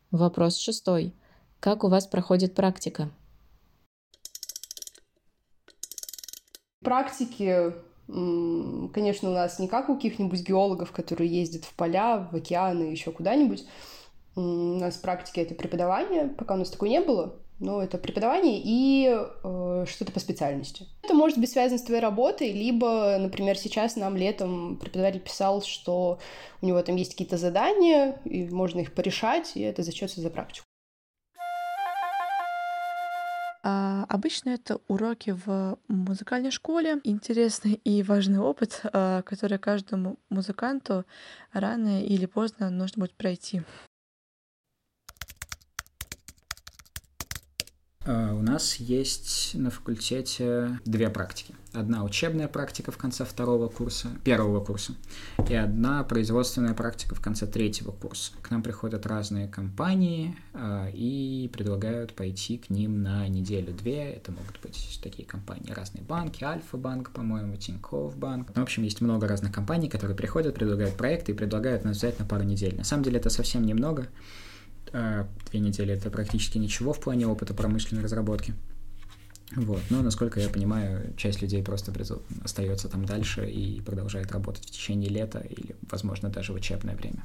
Вопрос 0.10 0.58
шестой. 0.58 1.14
Как 1.60 1.84
у 1.84 1.88
вас 1.88 2.08
проходит 2.08 2.56
практика? 2.56 3.12
Практики, 6.84 7.74
конечно, 8.08 9.30
у 9.30 9.34
нас 9.34 9.60
не 9.60 9.68
как 9.68 9.90
у 9.90 9.96
каких-нибудь 9.98 10.42
геологов, 10.42 10.92
которые 10.92 11.30
ездят 11.30 11.64
в 11.64 11.76
поля, 11.76 12.28
в 12.32 12.36
океаны, 12.36 12.86
еще 12.86 13.12
куда-нибудь. 13.12 13.68
У 14.36 14.42
нас 14.42 14.98
практики— 14.98 15.40
это 15.42 15.54
преподавание, 15.54 16.28
пока 16.28 16.56
у 16.56 16.58
нас 16.58 16.72
такой 16.72 16.90
не 16.90 17.02
было. 17.02 17.40
Ну, 17.60 17.80
это 17.80 17.98
преподавание 17.98 18.62
и 18.64 19.08
э, 19.08 19.86
что-то 19.88 20.12
по 20.12 20.20
специальности. 20.20 20.88
Это 21.04 21.14
может 21.14 21.38
быть 21.38 21.50
связано 21.50 21.78
с 21.78 21.84
твоей 21.84 22.02
работой, 22.02 22.52
либо, 22.52 23.18
например, 23.18 23.58
сейчас 23.58 23.96
нам 23.96 24.18
летом 24.18 24.78
преподаватель 24.78 25.22
писал, 25.22 25.62
что 25.62 26.20
у 26.62 26.66
него 26.66 26.82
там 26.82 26.98
есть 26.98 27.12
какие-то 27.12 27.38
задания, 27.38 28.20
и 28.26 28.50
можно 28.50 28.82
их 28.82 28.94
порешать, 28.94 29.54
и 29.56 29.62
это 29.62 29.84
зачется 29.84 30.20
за 30.20 30.30
практику. 30.30 30.66
А 33.68 34.06
обычно 34.10 34.50
это 34.50 34.80
уроки 34.88 35.32
в 35.32 35.80
музыкальной 35.88 36.52
школе. 36.52 37.00
Интересный 37.04 37.74
и 37.84 38.04
важный 38.04 38.38
опыт, 38.38 38.82
а, 38.84 39.24
который 39.24 39.58
каждому 39.58 40.18
музыканту 40.30 41.04
рано 41.52 42.04
или 42.04 42.28
поздно 42.28 42.70
нужно 42.70 43.00
будет 43.02 43.16
пройти. 43.16 43.64
У 48.06 48.42
нас 48.42 48.76
есть 48.76 49.56
на 49.56 49.70
факультете 49.72 50.80
две 50.86 51.10
практики. 51.10 51.56
Одна 51.74 52.04
учебная 52.04 52.48
практика 52.48 52.92
в 52.92 52.98
конце 52.98 53.26
второго 53.26 53.68
курса, 53.68 54.10
первого 54.24 54.64
курса, 54.64 54.94
и 55.50 55.56
одна 55.56 56.04
производственная 56.04 56.74
практика 56.74 57.16
в 57.16 57.20
конце 57.20 57.48
третьего 57.48 57.92
курса. 57.92 58.32
К 58.42 58.52
нам 58.52 58.64
приходят 58.64 59.06
разные 59.06 59.48
компании 59.48 60.38
э, 60.54 60.92
и 60.94 61.50
предлагают 61.52 62.14
пойти 62.14 62.58
к 62.58 62.70
ним 62.70 63.04
на 63.04 63.28
неделю-две. 63.28 64.14
Это 64.14 64.32
могут 64.32 64.62
быть 64.62 65.00
такие 65.04 65.28
компании, 65.28 65.72
разные 65.72 66.04
банки, 66.04 66.44
Альфа-банк, 66.44 67.12
по-моему, 67.12 67.58
Тинькофф 67.58 68.16
банк. 68.16 68.56
В 68.56 68.62
общем, 68.62 68.84
есть 68.84 69.02
много 69.02 69.28
разных 69.28 69.52
компаний, 69.52 69.90
которые 69.90 70.16
приходят, 70.16 70.56
предлагают 70.56 70.96
проекты 70.96 71.34
и 71.34 71.36
предлагают 71.36 71.84
нас 71.84 71.98
взять 71.98 72.20
на 72.20 72.26
пару 72.26 72.44
недель. 72.44 72.76
На 72.78 72.84
самом 72.84 73.04
деле 73.04 73.18
это 73.18 73.30
совсем 73.30 73.66
немного 73.66 74.08
две 75.50 75.60
недели 75.60 75.94
это 75.94 76.10
практически 76.10 76.58
ничего 76.58 76.94
в 76.94 77.00
плане 77.00 77.28
опыта 77.28 77.54
промышленной 77.54 78.04
разработки. 78.04 78.54
Вот. 79.56 79.82
Но, 79.90 80.02
насколько 80.02 80.40
я 80.40 80.50
понимаю, 80.50 81.14
часть 81.16 81.42
людей 81.42 81.64
просто 81.64 81.94
остается 82.44 82.90
там 82.90 83.06
дальше 83.06 83.50
и 83.50 83.80
продолжает 83.82 84.32
работать 84.32 84.66
в 84.66 84.72
течение 84.72 85.10
лета 85.10 85.40
или, 85.40 85.76
возможно, 85.90 86.30
даже 86.30 86.52
в 86.52 86.56
учебное 86.56 86.96
время. 86.96 87.24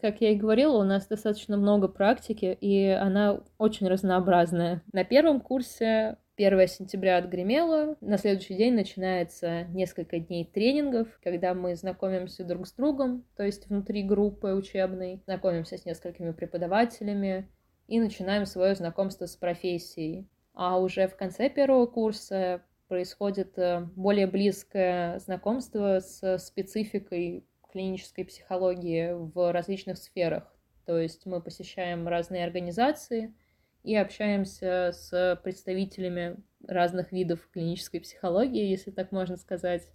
Как 0.00 0.20
я 0.20 0.30
и 0.30 0.36
говорила, 0.36 0.76
у 0.76 0.84
нас 0.84 1.06
достаточно 1.06 1.56
много 1.56 1.88
практики, 1.88 2.56
и 2.60 2.86
она 2.86 3.40
очень 3.58 3.88
разнообразная. 3.88 4.82
На 4.92 5.04
первом 5.04 5.40
курсе 5.40 6.18
1 6.38 6.68
сентября 6.68 7.18
отгремело, 7.18 7.96
на 8.00 8.16
следующий 8.16 8.54
день 8.54 8.74
начинается 8.74 9.64
несколько 9.64 10.20
дней 10.20 10.44
тренингов, 10.44 11.08
когда 11.20 11.52
мы 11.52 11.74
знакомимся 11.74 12.44
друг 12.44 12.68
с 12.68 12.72
другом, 12.72 13.24
то 13.36 13.42
есть 13.42 13.68
внутри 13.68 14.04
группы 14.04 14.52
учебной, 14.52 15.20
знакомимся 15.24 15.76
с 15.76 15.84
несколькими 15.84 16.30
преподавателями 16.30 17.48
и 17.88 17.98
начинаем 17.98 18.46
свое 18.46 18.76
знакомство 18.76 19.26
с 19.26 19.34
профессией. 19.34 20.28
А 20.54 20.78
уже 20.78 21.08
в 21.08 21.16
конце 21.16 21.50
первого 21.50 21.86
курса 21.86 22.62
происходит 22.86 23.58
э, 23.58 23.80
более 23.96 24.28
близкое 24.28 25.18
знакомство 25.18 25.98
с 25.98 26.38
спецификой 26.38 27.44
клинической 27.72 28.24
психологии 28.24 29.10
в 29.12 29.52
различных 29.52 29.98
сферах. 29.98 30.44
То 30.86 30.98
есть 30.98 31.26
мы 31.26 31.42
посещаем 31.42 32.06
разные 32.06 32.44
организации– 32.44 33.34
и 33.82 33.94
общаемся 33.96 34.92
с 34.92 35.40
представителями 35.42 36.36
разных 36.66 37.12
видов 37.12 37.48
клинической 37.52 38.00
психологии, 38.00 38.64
если 38.64 38.90
так 38.90 39.12
можно 39.12 39.36
сказать. 39.36 39.90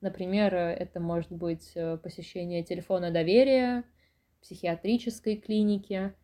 Например, 0.00 0.54
это 0.54 0.98
может 0.98 1.30
быть 1.30 1.72
э, 1.74 1.98
посещение 1.98 2.64
телефона 2.64 3.10
доверия, 3.10 3.84
психиатрической 4.40 5.36
клиники, 5.36 6.14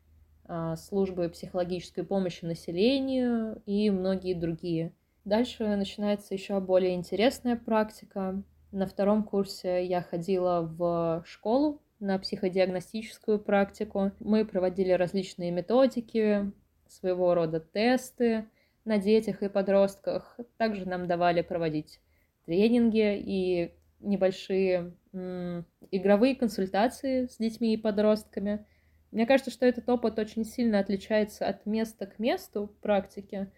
а, 0.49 0.77
службы 0.77 1.29
психологической 1.29 2.05
помощи 2.05 2.45
населению 2.45 3.63
и 3.67 3.91
многие 3.91 4.35
другие. 4.35 4.93
Дальше 5.25 5.67
начинается 5.67 6.35
еще 6.35 6.61
более 6.61 6.95
интересная 6.95 7.57
практика. 7.57 8.43
На 8.71 8.87
втором 8.87 9.25
курсе 9.25 9.85
я 9.85 10.03
ходила 10.03 10.63
в 10.63 11.25
школу 11.27 11.83
на 11.99 12.19
психодиагностическую 12.19 13.41
практику. 13.41 14.13
Мы 14.21 14.45
проводили 14.45 14.93
различные 14.93 15.51
методики, 15.51 16.53
своего 16.89 17.35
рода 17.35 17.61
тесты 17.61 18.47
на 18.85 18.99
детях 18.99 19.43
и 19.43 19.49
подростках. 19.49 20.39
Также 20.57 20.89
нам 20.89 21.07
давали 21.07 21.43
проводить 21.43 22.01
тренинги 22.45 23.19
и 23.19 23.73
небольшие 24.01 24.95
м, 25.13 25.65
игровые 25.91 26.37
консультации 26.37 27.27
с 27.27 27.39
детьми 27.39 27.75
и 27.75 27.77
подростками. 27.77 28.65
Мне 29.11 29.27
кажется, 29.27 29.51
что 29.51 29.67
этот 29.67 29.89
опыт 29.89 30.19
очень 30.19 30.45
сильно 30.45 30.79
отличается 30.79 31.47
от 31.47 31.67
места 31.67 32.07
к 32.07 32.19
месту 32.19 32.75
практики, 32.81 33.51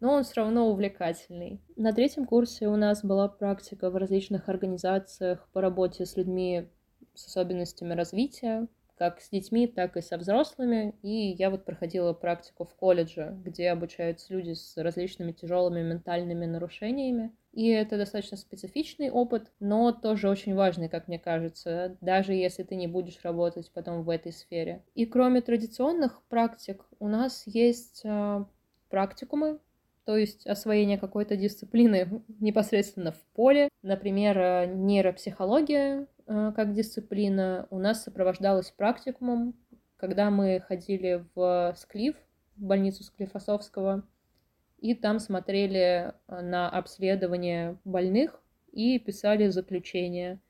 но 0.00 0.12
он 0.12 0.24
все 0.24 0.42
равно 0.42 0.68
увлекательный. 0.68 1.60
На 1.76 1.92
третьем 1.92 2.26
курсе 2.26 2.68
у 2.68 2.76
нас 2.76 3.04
была 3.04 3.28
практика 3.28 3.90
в 3.90 3.96
различных 3.96 4.48
организациях 4.48 5.48
по 5.52 5.60
работе 5.60 6.04
с 6.04 6.16
людьми 6.16 6.68
с 7.14 7.28
особенностями 7.28 7.94
развития, 7.94 8.66
как 8.96 9.20
с 9.20 9.30
детьми, 9.30 9.66
так 9.66 9.96
и 9.96 10.02
со 10.02 10.16
взрослыми. 10.16 10.94
И 11.02 11.34
я 11.38 11.50
вот 11.50 11.64
проходила 11.64 12.12
практику 12.12 12.64
в 12.64 12.74
колледже, 12.74 13.36
где 13.44 13.70
обучаются 13.70 14.32
люди 14.32 14.52
с 14.52 14.76
различными 14.76 15.32
тяжелыми 15.32 15.82
ментальными 15.82 16.46
нарушениями. 16.46 17.32
И 17.52 17.68
это 17.68 17.96
достаточно 17.96 18.36
специфичный 18.36 19.10
опыт, 19.10 19.52
но 19.60 19.92
тоже 19.92 20.28
очень 20.28 20.54
важный, 20.54 20.88
как 20.88 21.06
мне 21.06 21.20
кажется, 21.20 21.96
даже 22.00 22.32
если 22.32 22.64
ты 22.64 22.74
не 22.74 22.88
будешь 22.88 23.20
работать 23.22 23.70
потом 23.72 24.02
в 24.02 24.10
этой 24.10 24.32
сфере. 24.32 24.82
И 24.94 25.06
кроме 25.06 25.40
традиционных 25.40 26.20
практик, 26.28 26.84
у 26.98 27.06
нас 27.06 27.44
есть 27.46 28.02
э, 28.04 28.44
практикумы, 28.90 29.60
то 30.04 30.16
есть 30.16 30.46
освоение 30.46 30.98
какой-то 30.98 31.36
дисциплины 31.36 32.22
непосредственно 32.40 33.12
в 33.12 33.20
поле. 33.34 33.68
Например, 33.82 34.38
э, 34.38 34.66
нейропсихология 34.66 36.06
как 36.26 36.74
дисциплина 36.74 37.66
у 37.70 37.78
нас 37.78 38.02
сопровождалась 38.02 38.70
практикумом, 38.70 39.54
когда 39.96 40.30
мы 40.30 40.60
ходили 40.60 41.24
в 41.34 41.74
Склиф, 41.76 42.16
в 42.56 42.62
больницу 42.62 43.04
Склифосовского, 43.04 44.04
и 44.84 44.94
там 44.94 45.18
смотрели 45.18 46.12
э, 46.28 46.40
на 46.42 46.68
обследование 46.68 47.78
больных 47.86 48.38
и 48.70 48.98
писали 48.98 49.48
заключение. 49.48 50.40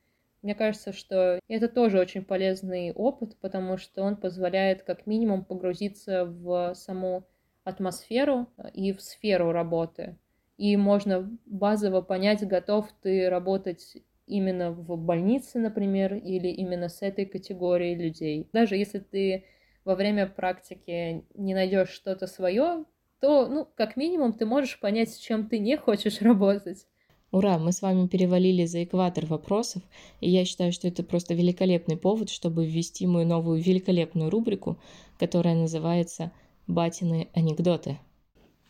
Мне 0.42 0.56
кажется, 0.56 0.92
что 0.92 1.38
это 1.46 1.68
тоже 1.68 2.00
очень 2.00 2.24
полезный 2.24 2.92
опыт, 2.92 3.36
потому 3.40 3.76
что 3.78 4.02
он 4.02 4.16
позволяет 4.16 4.82
как 4.82 5.06
минимум 5.06 5.44
погрузиться 5.44 6.24
в 6.24 6.74
саму 6.74 7.24
атмосферу 7.62 8.48
э, 8.56 8.70
и 8.72 8.92
в 8.92 9.00
сферу 9.00 9.52
работы. 9.52 10.16
И 10.56 10.76
можно 10.76 11.30
базово 11.46 12.00
понять, 12.00 12.44
готов 12.44 12.88
ты 13.02 13.28
работать 13.30 13.98
именно 14.26 14.72
в 14.72 14.96
больнице, 14.96 15.58
например, 15.58 16.14
или 16.14 16.48
именно 16.48 16.88
с 16.88 17.02
этой 17.02 17.26
категорией 17.26 17.94
людей. 17.94 18.48
Даже 18.52 18.76
если 18.76 18.98
ты 18.98 19.44
во 19.84 19.94
время 19.94 20.26
практики 20.26 21.24
не 21.34 21.54
найдешь 21.54 21.90
что-то 21.90 22.26
свое, 22.26 22.84
то, 23.20 23.46
ну, 23.46 23.66
как 23.74 23.96
минимум, 23.96 24.32
ты 24.32 24.46
можешь 24.46 24.78
понять, 24.80 25.10
с 25.10 25.18
чем 25.18 25.48
ты 25.48 25.58
не 25.58 25.76
хочешь 25.76 26.20
работать. 26.20 26.86
Ура, 27.30 27.58
мы 27.58 27.72
с 27.72 27.82
вами 27.82 28.06
перевалили 28.06 28.64
за 28.64 28.84
экватор 28.84 29.26
вопросов, 29.26 29.82
и 30.20 30.30
я 30.30 30.44
считаю, 30.44 30.72
что 30.72 30.86
это 30.86 31.02
просто 31.02 31.34
великолепный 31.34 31.96
повод, 31.96 32.30
чтобы 32.30 32.64
ввести 32.64 33.08
мою 33.08 33.26
новую 33.26 33.60
великолепную 33.60 34.30
рубрику, 34.30 34.78
которая 35.18 35.56
называется 35.56 36.30
«Батины 36.68 37.28
анекдоты». 37.34 37.98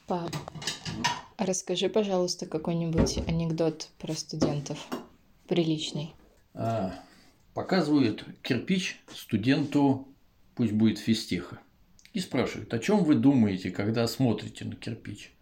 Пап, 0.07 0.31
расскажи, 1.37 1.91
пожалуйста, 1.91 2.47
какой-нибудь 2.47 3.19
анекдот 3.29 3.89
про 3.99 4.15
студентов. 4.15 4.79
Приличный. 5.49 6.15
А, 6.55 6.95
показывают 7.53 8.25
кирпич 8.43 9.01
студенту, 9.13 10.09
пусть 10.55 10.73
будет 10.73 10.99
физтеха, 10.99 11.61
и 12.13 12.21
спрашивают, 12.21 12.73
о 12.73 12.79
чем 12.79 13.05
вы 13.05 13.15
думаете, 13.17 13.71
когда 13.71 14.07
смотрите 14.07 14.65
на 14.65 14.77
кирпич? 14.77 15.33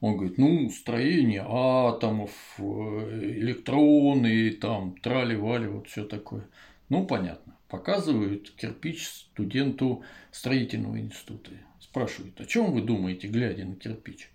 Он 0.00 0.16
говорит, 0.16 0.38
ну, 0.38 0.70
строение 0.70 1.44
атомов, 1.48 2.30
э, 2.58 2.62
электроны, 2.62 4.50
там, 4.52 4.96
трали-вали, 4.98 5.66
вот 5.66 5.88
все 5.88 6.04
такое. 6.04 6.46
Ну, 6.88 7.06
понятно. 7.06 7.56
Показывают 7.68 8.50
кирпич 8.50 9.08
студенту 9.08 10.04
строительного 10.30 11.00
института. 11.00 11.50
Спрашивают, 11.80 12.40
о 12.40 12.44
чем 12.44 12.72
вы 12.72 12.82
думаете, 12.82 13.28
глядя 13.28 13.64
на 13.64 13.76
кирпич? 13.76 14.30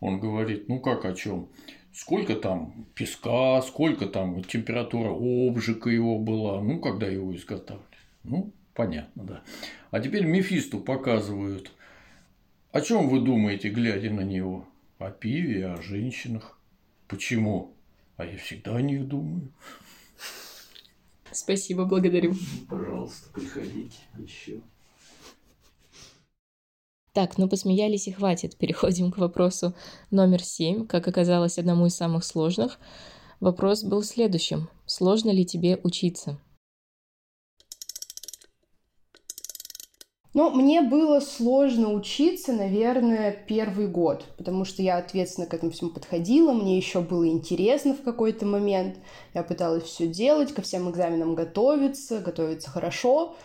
Он 0.00 0.18
говорит, 0.18 0.68
ну 0.68 0.80
как 0.80 1.04
о 1.04 1.14
чем? 1.14 1.48
Сколько 1.96 2.36
там 2.36 2.86
песка, 2.94 3.62
сколько 3.62 4.06
там 4.06 4.44
температура 4.44 5.10
обжига 5.10 5.90
его 5.90 6.18
была, 6.18 6.60
ну, 6.60 6.78
когда 6.78 7.06
его 7.06 7.34
изготавливали. 7.34 7.86
Ну, 8.22 8.52
понятно, 8.74 9.24
да. 9.24 9.42
А 9.90 10.00
теперь 10.00 10.26
Мефисту 10.26 10.78
показывают. 10.78 11.72
О 12.70 12.80
чем 12.82 13.08
вы 13.08 13.20
думаете, 13.20 13.70
глядя 13.70 14.10
на 14.10 14.20
него? 14.20 14.66
о 14.98 15.10
пиве, 15.10 15.66
о 15.66 15.82
женщинах. 15.82 16.58
Почему? 17.08 17.74
А 18.16 18.24
я 18.24 18.36
всегда 18.38 18.76
о 18.76 18.82
них 18.82 19.06
думаю. 19.06 19.52
Спасибо, 21.30 21.84
благодарю. 21.84 22.34
Пожалуйста, 22.68 23.28
приходите 23.32 23.98
еще. 24.16 24.60
Так, 27.16 27.38
ну 27.38 27.48
посмеялись 27.48 28.08
и 28.08 28.12
хватит. 28.12 28.56
Переходим 28.58 29.10
к 29.10 29.16
вопросу 29.16 29.72
номер 30.10 30.44
семь. 30.44 30.86
Как 30.86 31.08
оказалось, 31.08 31.58
одному 31.58 31.86
из 31.86 31.96
самых 31.96 32.24
сложных. 32.24 32.78
Вопрос 33.40 33.82
был 33.84 34.02
следующим. 34.02 34.68
Сложно 34.84 35.30
ли 35.30 35.46
тебе 35.46 35.80
учиться? 35.82 36.38
Но 40.34 40.50
мне 40.50 40.82
было 40.82 41.20
сложно 41.20 41.94
учиться, 41.94 42.52
наверное, 42.52 43.32
первый 43.32 43.88
год, 43.88 44.26
потому 44.36 44.66
что 44.66 44.82
я 44.82 44.98
ответственно 44.98 45.46
к 45.46 45.54
этому 45.54 45.72
всему 45.72 45.88
подходила, 45.88 46.52
мне 46.52 46.76
еще 46.76 47.00
было 47.00 47.26
интересно 47.26 47.94
в 47.94 48.02
какой-то 48.02 48.44
момент. 48.44 48.98
Я 49.32 49.42
пыталась 49.42 49.84
все 49.84 50.06
делать, 50.06 50.52
ко 50.52 50.60
всем 50.60 50.90
экзаменам 50.90 51.34
готовиться, 51.34 52.20
готовиться 52.20 52.68
хорошо. 52.68 53.36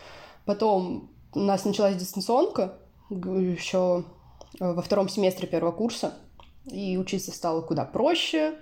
Потом 0.44 1.10
у 1.34 1.40
нас 1.40 1.64
началась 1.64 1.96
дистанционка 1.96 2.78
еще 3.12 4.04
э, 4.60 4.74
во 4.74 4.82
втором 4.82 5.10
семестре 5.10 5.48
первого 5.48 5.72
курса, 5.72 6.18
и 6.72 6.98
учиться 6.98 7.32
стало 7.32 7.62
куда 7.62 7.86
проще, 7.86 8.56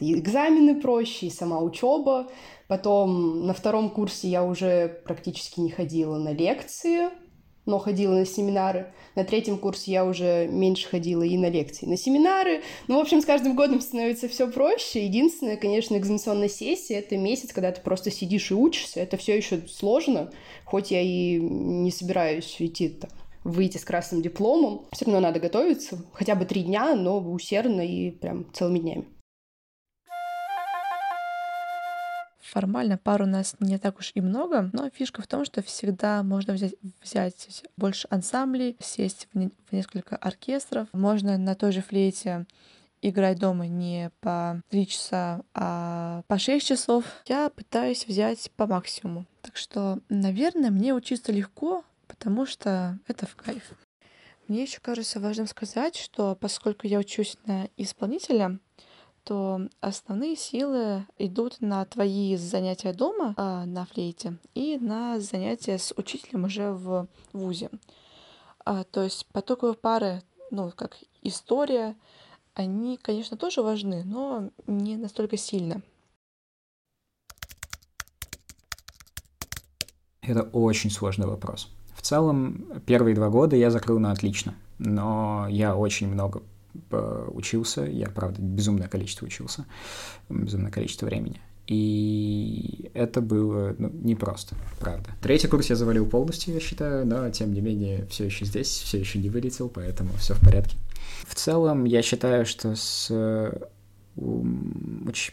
и 0.00 0.14
экзамены 0.14 0.80
проще, 0.80 1.26
и 1.26 1.30
сама 1.30 1.60
учеба. 1.60 2.28
Потом 2.68 3.46
на 3.46 3.54
втором 3.54 3.90
курсе 3.90 4.28
я 4.28 4.44
уже 4.44 5.00
практически 5.04 5.60
не 5.60 5.70
ходила 5.70 6.18
на 6.18 6.32
лекции, 6.32 7.10
но 7.66 7.78
ходила 7.78 8.12
на 8.12 8.26
семинары. 8.26 8.92
На 9.14 9.24
третьем 9.24 9.58
курсе 9.58 9.92
я 9.92 10.04
уже 10.04 10.46
меньше 10.48 10.88
ходила 10.88 11.22
и 11.22 11.36
на 11.36 11.48
лекции, 11.48 11.86
на 11.86 11.96
семинары. 11.96 12.62
Ну, 12.88 12.98
в 12.98 13.00
общем, 13.00 13.20
с 13.20 13.24
каждым 13.24 13.56
годом 13.56 13.80
становится 13.80 14.28
все 14.28 14.50
проще. 14.50 15.04
Единственное, 15.04 15.56
конечно, 15.56 15.96
экзаменационная 15.96 16.48
сессия— 16.48 16.94
это 16.98 17.16
месяц, 17.16 17.52
когда 17.52 17.72
ты 17.72 17.80
просто 17.80 18.10
сидишь 18.10 18.50
и 18.50 18.54
учишься. 18.54 19.00
Это 19.00 19.16
все 19.16 19.36
еще 19.36 19.62
сложно, 19.68 20.30
хоть 20.64 20.90
я 20.90 21.00
и 21.00 21.38
не 21.38 21.90
собираюсь 21.90 22.56
идти 22.58 22.90
там 22.90 23.10
выйти 23.44 23.78
с 23.78 23.84
красным 23.84 24.22
дипломом. 24.22 24.86
Все 24.92 25.04
равно 25.04 25.20
надо 25.20 25.38
готовиться, 25.38 25.98
хотя 26.12 26.34
бы 26.34 26.44
три 26.46 26.62
дня, 26.62 26.94
но 26.96 27.20
усердно 27.20 27.82
и 27.82 28.10
прям 28.10 28.52
целыми 28.52 28.78
днями. 28.80 29.08
Формально 32.40 32.98
пар 32.98 33.22
у 33.22 33.26
нас 33.26 33.56
не 33.58 33.78
так 33.78 33.98
уж 33.98 34.12
и 34.14 34.20
много, 34.20 34.70
но 34.72 34.88
фишка 34.88 35.22
в 35.22 35.26
том, 35.26 35.44
что 35.44 35.60
всегда 35.60 36.22
можно 36.22 36.54
взять, 36.54 36.74
взять 37.02 37.64
больше 37.76 38.06
ансамблей, 38.10 38.76
сесть 38.80 39.26
в, 39.32 39.38
не, 39.38 39.50
в 39.68 39.72
несколько 39.72 40.14
оркестров. 40.16 40.86
Можно 40.92 41.36
на 41.36 41.56
той 41.56 41.72
же 41.72 41.82
флейте 41.82 42.46
играть 43.02 43.38
дома 43.38 43.66
не 43.66 44.10
по 44.20 44.62
3 44.70 44.86
часа, 44.86 45.42
а 45.52 46.22
по 46.28 46.38
6 46.38 46.64
часов. 46.64 47.04
Я 47.26 47.50
пытаюсь 47.50 48.06
взять 48.06 48.50
по 48.56 48.66
максимуму. 48.66 49.26
Так 49.42 49.56
что, 49.56 49.98
наверное, 50.08 50.70
мне 50.70 50.94
учиться 50.94 51.32
легко, 51.32 51.82
потому 52.24 52.46
что 52.46 52.98
это 53.06 53.26
в 53.26 53.36
кайф. 53.36 53.74
Мне 54.48 54.62
еще 54.62 54.80
кажется 54.80 55.20
важным 55.20 55.46
сказать, 55.46 55.94
что 55.94 56.34
поскольку 56.34 56.86
я 56.86 56.98
учусь 56.98 57.36
на 57.44 57.68
исполнителя, 57.76 58.58
то 59.24 59.60
основные 59.82 60.34
силы 60.34 61.06
идут 61.18 61.60
на 61.60 61.84
твои 61.84 62.36
занятия 62.36 62.94
дома 62.94 63.34
э, 63.36 63.64
на 63.66 63.84
флейте 63.84 64.38
и 64.54 64.78
на 64.78 65.20
занятия 65.20 65.76
с 65.76 65.92
учителем 65.98 66.44
уже 66.44 66.70
в 66.70 67.08
ВУЗе. 67.34 67.68
А, 68.64 68.84
то 68.84 69.02
есть 69.02 69.26
потоковые 69.26 69.74
пары, 69.74 70.22
ну, 70.50 70.72
как 70.74 70.96
история, 71.20 71.94
они, 72.54 72.96
конечно, 72.96 73.36
тоже 73.36 73.60
важны, 73.60 74.02
но 74.02 74.50
не 74.66 74.96
настолько 74.96 75.36
сильно. 75.36 75.82
Это 80.22 80.42
очень 80.54 80.90
сложный 80.90 81.26
вопрос. 81.26 81.73
Целом, 82.04 82.66
первые 82.84 83.14
два 83.14 83.30
года 83.30 83.56
я 83.56 83.70
закрыл 83.70 83.98
на 83.98 84.12
отлично, 84.12 84.54
но 84.78 85.46
я 85.48 85.74
очень 85.74 86.06
много 86.06 86.42
учился, 87.32 87.84
я, 87.84 88.10
правда, 88.10 88.42
безумное 88.42 88.88
количество 88.88 89.24
учился, 89.24 89.64
безумное 90.28 90.70
количество 90.70 91.06
времени. 91.06 91.40
И 91.66 92.90
это 92.92 93.22
было 93.22 93.74
ну, 93.78 93.90
непросто, 94.02 94.54
правда. 94.78 95.12
Третий 95.22 95.48
курс 95.48 95.70
я 95.70 95.76
завалил 95.76 96.04
полностью, 96.04 96.52
я 96.52 96.60
считаю, 96.60 97.06
но 97.06 97.30
тем 97.30 97.54
не 97.54 97.62
менее 97.62 98.04
все 98.10 98.24
еще 98.24 98.44
здесь, 98.44 98.68
все 98.68 98.98
еще 98.98 99.18
не 99.18 99.30
вылетел, 99.30 99.70
поэтому 99.70 100.12
все 100.18 100.34
в 100.34 100.40
порядке. 100.40 100.76
В 101.26 101.34
целом, 101.34 101.84
я 101.86 102.02
считаю, 102.02 102.44
что 102.44 102.74
с 102.76 103.10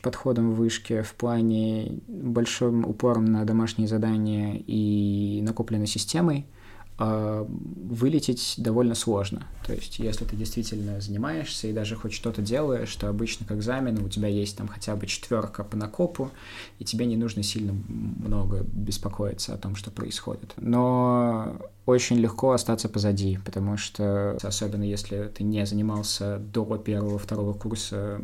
подходом 0.02 0.54
в 0.54 0.56
вышке 0.56 1.04
в 1.04 1.16
плане 1.16 2.00
большим 2.08 2.86
упором 2.86 3.26
на 3.26 3.44
домашние 3.44 3.90
задания 3.90 4.56
и 4.66 5.42
накопленной 5.44 5.88
системой– 5.88 6.46
вылететь 6.98 8.56
довольно 8.58 8.94
сложно. 8.94 9.48
То 9.66 9.74
есть, 9.74 10.00
если 10.00 10.24
ты 10.26 10.36
действительно 10.36 11.02
занимаешься 11.02 11.68
и 11.68 11.74
даже 11.74 11.96
хоть 11.96 12.14
что-то 12.14 12.42
делаешь, 12.42 12.96
то 12.96 13.10
обычно 13.10 13.46
к 13.46 13.52
экзамену 13.52 14.06
у 14.06 14.10
тебя 14.10 14.28
есть 14.28 14.58
там 14.58 14.68
хотя 14.68 14.96
бы 14.96 15.08
четверка 15.08 15.64
по 15.64 15.76
накопу, 15.76 16.30
и 16.78 16.86
тебе 16.86 17.06
не 17.06 17.18
нужно 17.18 17.42
сильно 17.42 17.74
много 17.88 18.64
беспокоиться 18.72 19.54
о 19.54 19.58
том, 19.58 19.76
что 19.76 19.90
происходит. 19.90 20.54
Но 20.58 21.58
очень 21.88 22.18
легко 22.18 22.52
остаться 22.52 22.88
позади, 22.88 23.40
потому 23.46 23.78
что, 23.78 24.38
особенно 24.44 24.84
если 24.84 25.32
ты 25.36 25.44
не 25.44 25.66
занимался 25.66 26.38
до 26.38 26.78
первого-второго 26.78 27.54
курса 27.54 28.22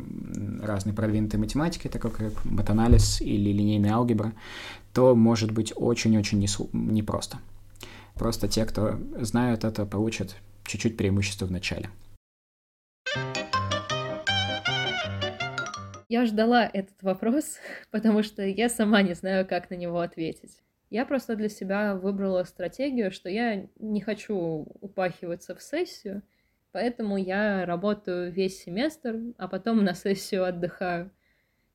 разной 0.62 0.94
продвинутой 0.94 1.40
математикой, 1.40 1.90
такой 1.90 2.12
как 2.12 2.44
матанализ 2.44 3.20
или 3.20 3.50
линейная 3.50 3.94
алгебра, 3.94 4.32
то 4.92 5.14
может 5.14 5.50
быть 5.50 5.72
очень-очень 5.74 6.46
непросто. 6.72 7.38
Просто 8.18 8.48
те, 8.48 8.64
кто 8.64 8.98
знают 9.20 9.64
это, 9.64 9.86
получат 9.86 10.36
чуть-чуть 10.64 10.96
преимущество 10.96 11.46
в 11.46 11.52
начале. 11.52 11.88
Я 16.08 16.24
ждала 16.24 16.68
этот 16.72 17.00
вопрос, 17.02 17.58
потому 17.90 18.22
что 18.22 18.42
я 18.42 18.68
сама 18.68 19.02
не 19.02 19.14
знаю, 19.14 19.46
как 19.46 19.70
на 19.70 19.74
него 19.74 20.00
ответить. 20.00 20.58
Я 20.90 21.04
просто 21.04 21.36
для 21.36 21.48
себя 21.48 21.94
выбрала 21.94 22.44
стратегию, 22.44 23.12
что 23.12 23.28
я 23.28 23.66
не 23.78 24.00
хочу 24.00 24.34
упахиваться 24.80 25.54
в 25.54 25.62
сессию, 25.62 26.22
поэтому 26.72 27.18
я 27.18 27.66
работаю 27.66 28.32
весь 28.32 28.62
семестр, 28.62 29.16
а 29.36 29.48
потом 29.48 29.84
на 29.84 29.94
сессию 29.94 30.44
отдыхаю. 30.44 31.10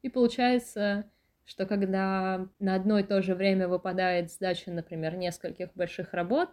И 0.02 0.10
получается, 0.10 1.06
что 1.46 1.66
когда 1.66 2.48
на 2.60 2.76
одно 2.76 3.00
и 3.00 3.04
то 3.04 3.22
же 3.22 3.36
время 3.36 3.68
выпадает 3.68 4.32
сдача, 4.32 4.72
например, 4.72 5.16
нескольких 5.16 5.74
больших 5.74 6.14
работ, 6.14 6.50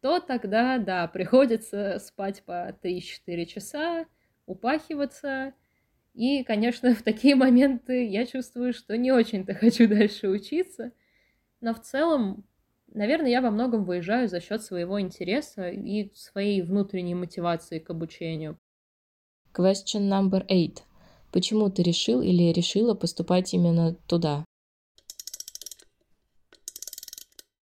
то 0.00 0.20
тогда, 0.20 0.78
да, 0.78 1.06
приходится 1.12 1.98
спать 1.98 2.42
по 2.44 2.76
3-4 2.82 3.46
часа, 3.46 4.06
упахиваться, 4.46 5.54
И, 6.14 6.44
конечно, 6.44 6.94
в 6.94 7.02
такие 7.02 7.34
моменты 7.34 8.06
я 8.06 8.26
чувствую, 8.26 8.72
что 8.72 8.96
не 8.96 9.12
очень-то 9.12 9.54
хочу 9.54 9.88
дальше 9.88 10.28
учиться. 10.28 10.92
Но 11.60 11.72
в 11.74 11.80
целом, 11.80 12.44
наверное, 12.92 13.30
я 13.30 13.40
во 13.40 13.50
многом 13.50 13.84
выезжаю 13.84 14.28
за 14.28 14.40
счет 14.40 14.62
своего 14.62 15.00
интереса 15.00 15.70
и 15.70 16.12
своей 16.14 16.62
внутренней 16.62 17.14
мотивации 17.14 17.78
к 17.78 17.90
обучению. 17.90 18.58
Question 19.56 20.08
number 20.08 20.44
eight. 20.48 20.82
Почему 21.34 21.68
ты 21.68 21.82
решил 21.82 22.22
или 22.22 22.52
решила 22.52 22.94
поступать 22.94 23.54
именно 23.54 23.96
туда? 24.06 24.44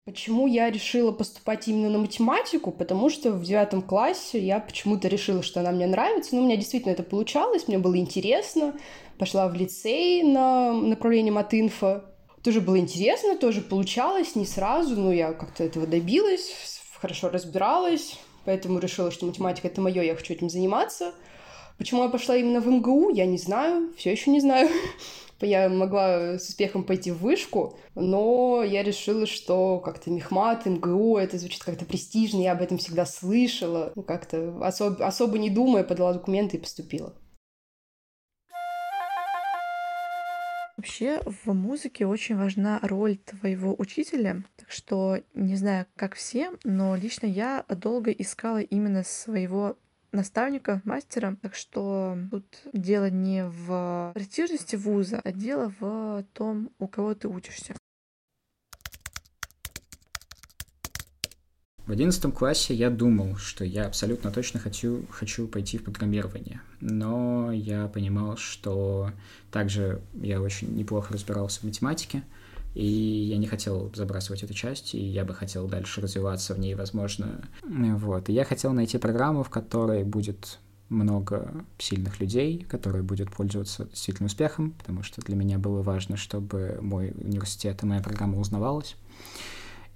Почему 0.05 0.47
я 0.47 0.71
решила 0.71 1.11
поступать 1.11 1.67
именно 1.67 1.89
на 1.89 1.97
математику? 1.97 2.71
Потому 2.71 3.09
что 3.09 3.33
в 3.33 3.43
девятом 3.43 3.81
классе 3.81 4.39
я 4.39 4.61
почему-то 4.61 5.09
решила, 5.09 5.43
что 5.43 5.59
она 5.59 5.73
мне 5.73 5.85
нравится. 5.85 6.33
Ну, 6.33 6.43
у 6.43 6.45
меня 6.45 6.55
действительно 6.55 6.93
это 6.93 7.03
получалось, 7.03 7.67
мне 7.67 7.77
было 7.77 7.97
интересно. 7.97 8.79
Пошла 9.19 9.49
в 9.49 9.53
лицей 9.53 10.23
на 10.23 10.71
направление 10.71 11.33
матинфо. 11.33 12.05
Тоже 12.45 12.61
было 12.61 12.79
интересно, 12.79 13.37
тоже 13.37 13.59
получалось, 13.59 14.37
не 14.37 14.45
сразу, 14.45 14.95
но 14.95 15.11
я 15.11 15.33
как-то 15.33 15.65
этого 15.65 15.85
добилась, 15.85 16.79
хорошо 17.01 17.27
разбиралась, 17.27 18.17
поэтому 18.45 18.79
решила, 18.79 19.11
что 19.11 19.25
математика— 19.25 19.67
это 19.67 19.81
мое, 19.81 20.03
я 20.03 20.15
хочу 20.15 20.31
этим 20.31 20.49
заниматься. 20.49 21.13
Почему 21.77 22.03
я 22.03 22.09
пошла 22.09 22.35
именно 22.35 22.59
в 22.59 22.67
МГУ, 22.67 23.11
я 23.11 23.25
не 23.25 23.37
знаю, 23.37 23.93
все 23.97 24.11
еще 24.11 24.31
не 24.31 24.39
знаю. 24.39 24.69
я 25.41 25.69
могла 25.69 26.39
с 26.39 26.49
успехом 26.49 26.83
пойти 26.83 27.11
в 27.11 27.19
вышку, 27.19 27.77
но 27.93 28.63
я 28.63 28.81
решила, 28.81 29.27
что 29.27 29.79
как-то 29.79 30.09
мехмат, 30.09 30.65
МГУ, 30.65 31.17
это 31.17 31.37
звучит 31.37 31.63
как-то 31.63 31.85
престижно, 31.85 32.41
я 32.41 32.53
об 32.53 32.63
этом 32.63 32.79
всегда 32.79 33.05
слышала, 33.05 33.91
ну, 33.95 34.01
как-то 34.01 34.37
особ- 34.37 35.01
особо 35.01 35.37
не 35.37 35.51
думая, 35.51 35.83
подала 35.83 36.13
документы 36.13 36.57
и 36.57 36.59
поступила. 36.59 37.13
Вообще 40.77 41.21
в 41.25 41.53
музыке 41.53 42.05
очень 42.05 42.37
важна 42.37 42.79
роль 42.83 43.17
твоего 43.17 43.75
учителя, 43.77 44.43
так 44.57 44.71
что 44.71 45.19
не 45.33 45.55
знаю, 45.55 45.87
как 45.95 46.15
все, 46.15 46.51
но 46.63 46.95
лично 46.95 47.25
я 47.25 47.65
долго 47.67 48.11
искала 48.11 48.61
именно 48.61 49.03
своего 49.03 49.75
наставника, 50.11 50.81
мастера. 50.85 51.37
Так 51.41 51.55
что 51.55 52.17
тут 52.31 52.45
дело 52.73 53.09
не 53.09 53.45
в 53.45 54.11
престижности 54.13 54.75
вуза, 54.75 55.21
а 55.23 55.31
дело 55.31 55.73
в 55.79 56.25
том, 56.33 56.71
у 56.79 56.87
кого 56.87 57.13
ты 57.15 57.27
учишься. 57.27 57.75
В 61.87 61.91
одиннадцатом 61.91 62.33
классе 62.33 62.73
я 62.73 62.89
думал, 62.89 63.37
что 63.37 63.63
я 63.63 63.85
абсолютно 63.85 64.29
точно 64.29 64.59
хочу, 64.59 65.05
хочу 65.09 65.47
пойти 65.47 65.77
в 65.77 65.83
программирование. 65.83 66.59
Но 66.81 67.49
я 67.53 67.87
понимал, 67.87 68.35
что 68.35 69.13
также 69.51 70.01
я 70.13 70.41
очень 70.41 70.75
неплохо 70.75 71.13
разбирался 71.13 71.61
в 71.61 71.63
математике, 71.63 72.23
и 72.77 72.85
я 72.85 73.37
не 73.37 73.47
хотел 73.47 73.91
забрасывать 73.95 74.43
эту 74.43 74.53
часть, 74.53 74.93
и 74.93 74.99
я 74.99 75.25
бы 75.25 75.33
хотел 75.33 75.67
дальше 75.67 75.99
развиваться 75.99 76.53
в 76.53 76.59
ней, 76.59 76.75
возможно. 76.75 77.41
Вот. 77.63 78.29
И 78.29 78.33
я 78.33 78.43
хотел 78.45 78.71
найти 78.71 78.99
программу, 78.99 79.41
в 79.41 79.49
которой 79.49 80.03
будет 80.03 80.59
много 80.89 81.65
сильных 81.79 82.19
людей, 82.19 82.67
которые 82.69 83.01
будут 83.01 83.31
пользоваться 83.31 83.85
действительно 83.85 84.27
успехом, 84.27 84.75
потому 84.77 85.01
что 85.01 85.21
для 85.21 85.35
меня 85.35 85.57
было 85.57 85.81
важно, 85.81 86.17
чтобы 86.17 86.77
мой 86.79 87.15
университет 87.17 87.81
и 87.81 87.87
моя 87.87 88.01
программа 88.01 88.37
узнавалась. 88.37 88.95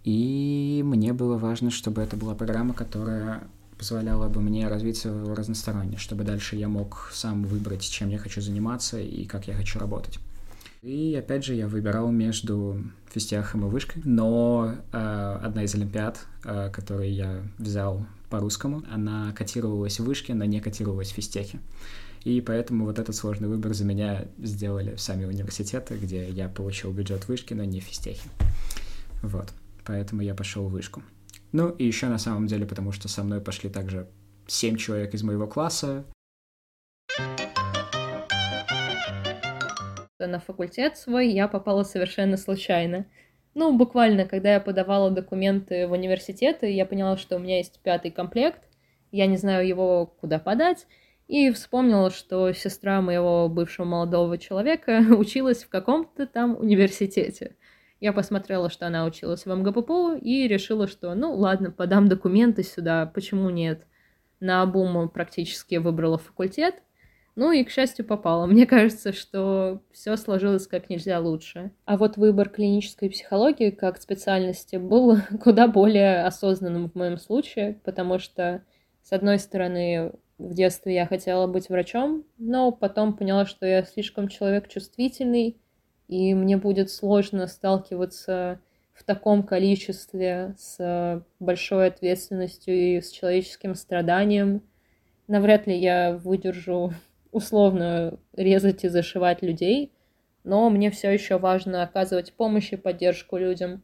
И 0.03 0.81
мне 0.83 1.13
было 1.13 1.37
важно, 1.37 1.69
чтобы 1.69 2.01
это 2.01 2.17
была 2.17 2.33
программа, 2.33 2.73
которая 2.73 3.43
позволяла 3.77 4.27
бы 4.27 4.41
мне 4.41 4.67
развиться 4.67 5.13
разносторонне, 5.35 5.97
чтобы 5.97 6.23
дальше 6.23 6.55
я 6.55 6.67
мог 6.67 7.11
сам 7.13 7.43
выбрать, 7.43 7.83
чем 7.83 8.09
я 8.09 8.17
хочу 8.17 8.41
заниматься 8.41 8.99
и 8.99 9.25
как 9.25 9.47
я 9.47 9.53
хочу 9.53 9.77
работать. 9.77 10.17
И 10.81 11.15
опять 11.15 11.45
же 11.45 11.53
я 11.53 11.67
выбирал 11.67 12.09
между 12.09 12.83
физтехом 13.07 13.67
и 13.67 13.69
вышкой, 13.69 14.01
но 14.03 14.77
э, 14.91 15.39
одна 15.43 15.63
из 15.63 15.75
олимпиад, 15.75 16.25
э, 16.43 16.71
которые 16.73 17.11
я 17.11 17.43
взял 17.59 18.07
по-русскому, 18.31 18.83
она 18.91 19.31
котировалась 19.33 19.99
в 19.99 20.05
вышке, 20.05 20.33
но 20.33 20.43
не 20.45 20.59
котировалась 20.59 21.11
в 21.11 21.13
физтехе. 21.13 21.59
И 22.23 22.41
поэтому 22.41 22.85
вот 22.85 22.97
этот 22.97 23.15
сложный 23.15 23.47
выбор 23.47 23.75
за 23.75 23.85
меня 23.85 24.25
сделали 24.39 24.95
сами 24.95 25.25
университеты, 25.25 25.97
где 25.97 26.27
я 26.27 26.49
получил 26.49 26.91
бюджет 26.91 27.27
вышки, 27.27 27.53
но 27.53 27.63
не 27.63 27.79
в 27.79 27.83
физтехе. 27.83 28.27
Вот, 29.21 29.53
поэтому 29.85 30.23
я 30.23 30.33
пошел 30.33 30.67
в 30.67 30.71
вышку. 30.71 31.03
Ну 31.51 31.69
и 31.69 31.85
еще 31.85 32.07
на 32.07 32.17
самом 32.17 32.47
деле, 32.47 32.65
потому 32.65 32.91
что 32.91 33.07
со 33.07 33.23
мной 33.23 33.39
пошли 33.39 33.69
также 33.69 34.07
семь 34.47 34.77
человек 34.77 35.13
из 35.13 35.21
моего 35.21 35.45
класса, 35.45 36.05
на 40.27 40.39
факультет 40.39 40.97
свой 40.97 41.29
я 41.29 41.47
попала 41.47 41.84
совершенно 41.84 42.38
случайно. 42.38 43.05
Ну, 43.53 43.77
буквально, 43.77 44.25
когда 44.25 44.53
я 44.53 44.60
подавала 44.60 45.12
документы 45.12 45.88
в 45.88 45.91
университет, 45.91 46.60
я 46.62 46.86
поняла, 46.86 47.17
что 47.17 47.36
у 47.36 47.39
меня 47.39 47.57
есть 47.57 47.79
пятый 47.84 48.12
комплект, 48.12 48.62
я 49.12 49.27
не 49.27 49.38
знаю 49.38 49.67
его 49.67 50.05
куда 50.05 50.39
подать, 50.39 50.88
и 51.27 51.51
вспомнила, 51.51 52.12
что 52.12 52.51
сестра 52.53 53.01
моего 53.01 53.47
бывшего 53.49 53.86
молодого 53.86 54.38
человека 54.38 55.01
училась 55.17 55.63
в 55.63 55.69
каком-то 55.69 56.27
там 56.27 56.57
университете. 56.57 57.55
Я 57.99 58.13
посмотрела, 58.13 58.69
что 58.69 58.88
она 58.88 59.05
училась 59.05 59.45
в 59.45 59.53
МГППУ, 59.53 60.15
и 60.15 60.47
решила, 60.47 60.88
что, 60.88 61.13
ну, 61.13 61.34
ладно, 61.36 61.71
подам 61.71 62.07
документы 62.07 62.63
сюда, 62.63 63.05
почему 63.05 63.49
нет. 63.49 63.86
На 64.39 64.63
обум 64.63 65.07
практически 65.07 65.75
выбрала 65.75 66.17
факультет, 66.17 66.81
ну 67.35 67.51
и, 67.51 67.63
к 67.63 67.69
счастью, 67.69 68.05
попала. 68.05 68.45
Мне 68.45 68.65
кажется, 68.65 69.13
что 69.13 69.81
все 69.91 70.17
сложилось 70.17 70.67
как 70.67 70.89
нельзя 70.89 71.19
лучше. 71.19 71.71
А 71.85 71.97
вот 71.97 72.17
выбор 72.17 72.49
клинической 72.49 73.09
психологии 73.09 73.69
как 73.69 74.01
специальности 74.01 74.75
был 74.75 75.17
куда 75.43 75.67
более 75.67 76.23
осознанным 76.23 76.89
в 76.89 76.95
моем 76.95 77.17
случае, 77.17 77.79
потому 77.83 78.19
что, 78.19 78.63
с 79.01 79.13
одной 79.13 79.39
стороны, 79.39 80.11
в 80.37 80.53
детстве 80.53 80.95
я 80.95 81.05
хотела 81.05 81.47
быть 81.47 81.69
врачом, 81.69 82.25
но 82.37 82.71
потом 82.71 83.15
поняла, 83.15 83.45
что 83.45 83.65
я 83.65 83.83
слишком 83.83 84.27
человек 84.27 84.67
чувствительный, 84.67 85.57
и 86.07 86.33
мне 86.33 86.57
будет 86.57 86.89
сложно 86.89 87.47
сталкиваться 87.47 88.59
в 88.93 89.03
таком 89.03 89.43
количестве 89.43 90.55
с 90.57 91.23
большой 91.39 91.87
ответственностью 91.87 92.75
и 92.75 93.01
с 93.01 93.09
человеческим 93.11 93.75
страданием. 93.75 94.61
Навряд 95.27 95.65
ли 95.65 95.77
я 95.77 96.19
выдержу 96.21 96.93
условно 97.31 98.19
резать 98.33 98.83
и 98.83 98.89
зашивать 98.89 99.41
людей, 99.41 99.91
но 100.43 100.69
мне 100.69 100.91
все 100.91 101.11
еще 101.11 101.37
важно 101.37 101.83
оказывать 101.83 102.33
помощь 102.33 102.73
и 102.73 102.77
поддержку 102.77 103.37
людям. 103.37 103.83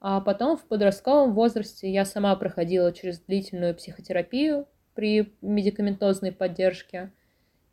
А 0.00 0.20
потом 0.20 0.56
в 0.56 0.64
подростковом 0.66 1.34
возрасте 1.34 1.90
я 1.90 2.04
сама 2.04 2.36
проходила 2.36 2.92
через 2.92 3.20
длительную 3.20 3.74
психотерапию 3.74 4.66
при 4.94 5.32
медикаментозной 5.40 6.32
поддержке 6.32 7.12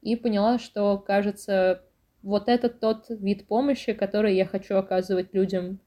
и 0.01 0.15
поняла, 0.15 0.57
что, 0.57 0.97
кажется, 0.97 1.83
вот 2.21 2.47
это 2.47 2.69
тот 2.69 3.05
вид 3.09 3.47
помощи, 3.47 3.93
который 3.93 4.35
я 4.35 4.45
хочу 4.45 4.75
оказывать 4.75 5.33
людям. 5.33 5.79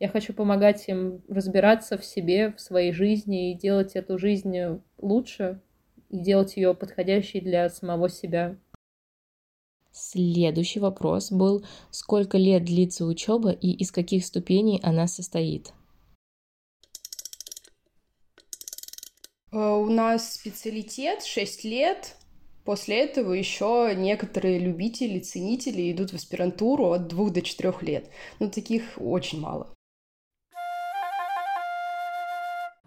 Я 0.00 0.08
хочу 0.08 0.32
помогать 0.32 0.88
им 0.88 1.22
разбираться 1.28 1.96
в 1.96 2.04
себе, 2.04 2.52
в 2.52 2.60
своей 2.60 2.92
жизни 2.92 3.50
и 3.50 3.58
делать 3.58 3.96
эту 3.96 4.18
жизнь 4.18 4.80
лучше, 4.98 5.60
и 6.08 6.18
делать 6.18 6.56
ее 6.56 6.74
подходящей 6.74 7.40
для 7.40 7.68
самого 7.70 8.08
себя. 8.08 8.56
Следующий 9.90 10.80
вопрос 10.80 11.32
был, 11.32 11.64
сколько 11.90 12.38
лет 12.38 12.64
длится 12.64 13.04
учеба 13.04 13.50
и 13.50 13.70
из 13.72 13.90
каких 13.90 14.24
ступеней 14.24 14.80
она 14.82 15.06
состоит? 15.06 15.72
Э, 19.50 19.56
у 19.58 19.88
нас 19.88 20.34
специалитет 20.34 21.24
6 21.24 21.64
лет. 21.64 22.16
После 22.64 22.98
этого 22.98 23.32
еще 23.32 23.94
некоторые 23.96 24.58
любители, 24.58 25.20
ценители 25.20 25.90
идут 25.90 26.10
в 26.10 26.14
аспирантуру 26.16 26.92
от 26.92 27.08
2 27.08 27.30
до 27.30 27.42
4 27.42 27.74
лет. 27.80 28.10
Но 28.40 28.50
таких 28.50 28.82
очень 28.98 29.40
мало. 29.40 29.74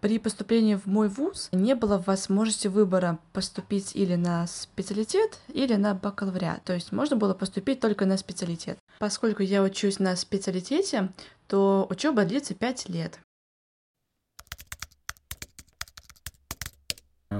При 0.02 0.18
поступлении 0.18 0.74
в 0.74 0.86
мой 0.86 1.08
вуз 1.08 1.48
не 1.52 1.76
было 1.76 1.96
возможности 1.96 2.66
выбора 2.66 3.20
поступить 3.32 3.94
или 3.94 4.16
на 4.16 4.48
специалитет, 4.48 5.38
или 5.46 5.76
на 5.76 5.94
бакалавриат. 5.94 6.64
То 6.64 6.74
есть 6.74 6.90
можно 6.90 7.14
было 7.14 7.34
поступить 7.34 7.78
только 7.78 8.04
на 8.04 8.16
специалитет. 8.16 8.78
Поскольку 8.98 9.44
я 9.44 9.62
учусь 9.62 10.00
на 10.00 10.16
специалитете, 10.16 11.10
то 11.46 11.86
учеба 11.88 12.24
длится 12.24 12.52
5 12.52 12.88
лет. 12.88 13.20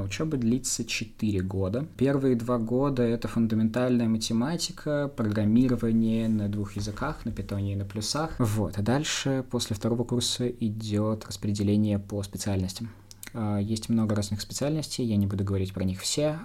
Учеба 0.05 0.37
длится 0.37 0.85
4 0.85 1.41
года. 1.43 1.87
Первые 1.97 2.37
два 2.37 2.59
года— 2.59 3.03
это 3.05 3.29
фундаментальная 3.29 4.09
математика, 4.09 5.11
программирование 5.17 6.29
на 6.29 6.49
двух 6.49 6.77
языках, 6.77 7.25
на 7.25 7.33
питоне 7.33 7.75
и 7.75 7.77
на 7.77 7.85
плюсах. 7.85 8.35
Вот. 8.39 8.79
А 8.79 8.83
дальше, 8.83 9.45
после 9.51 9.77
второго 9.77 10.05
курса, 10.05 10.49
идет 10.49 11.27
распределение 11.27 11.99
по 11.99 12.23
специальностям. 12.23 12.91
А, 13.35 13.59
есть 13.59 13.89
много 13.89 14.15
разных 14.15 14.41
специальностей, 14.41 15.05
я 15.05 15.17
не 15.17 15.27
буду 15.27 15.45
говорить 15.45 15.73
про 15.73 15.85
них 15.85 16.01
все. 16.01 16.39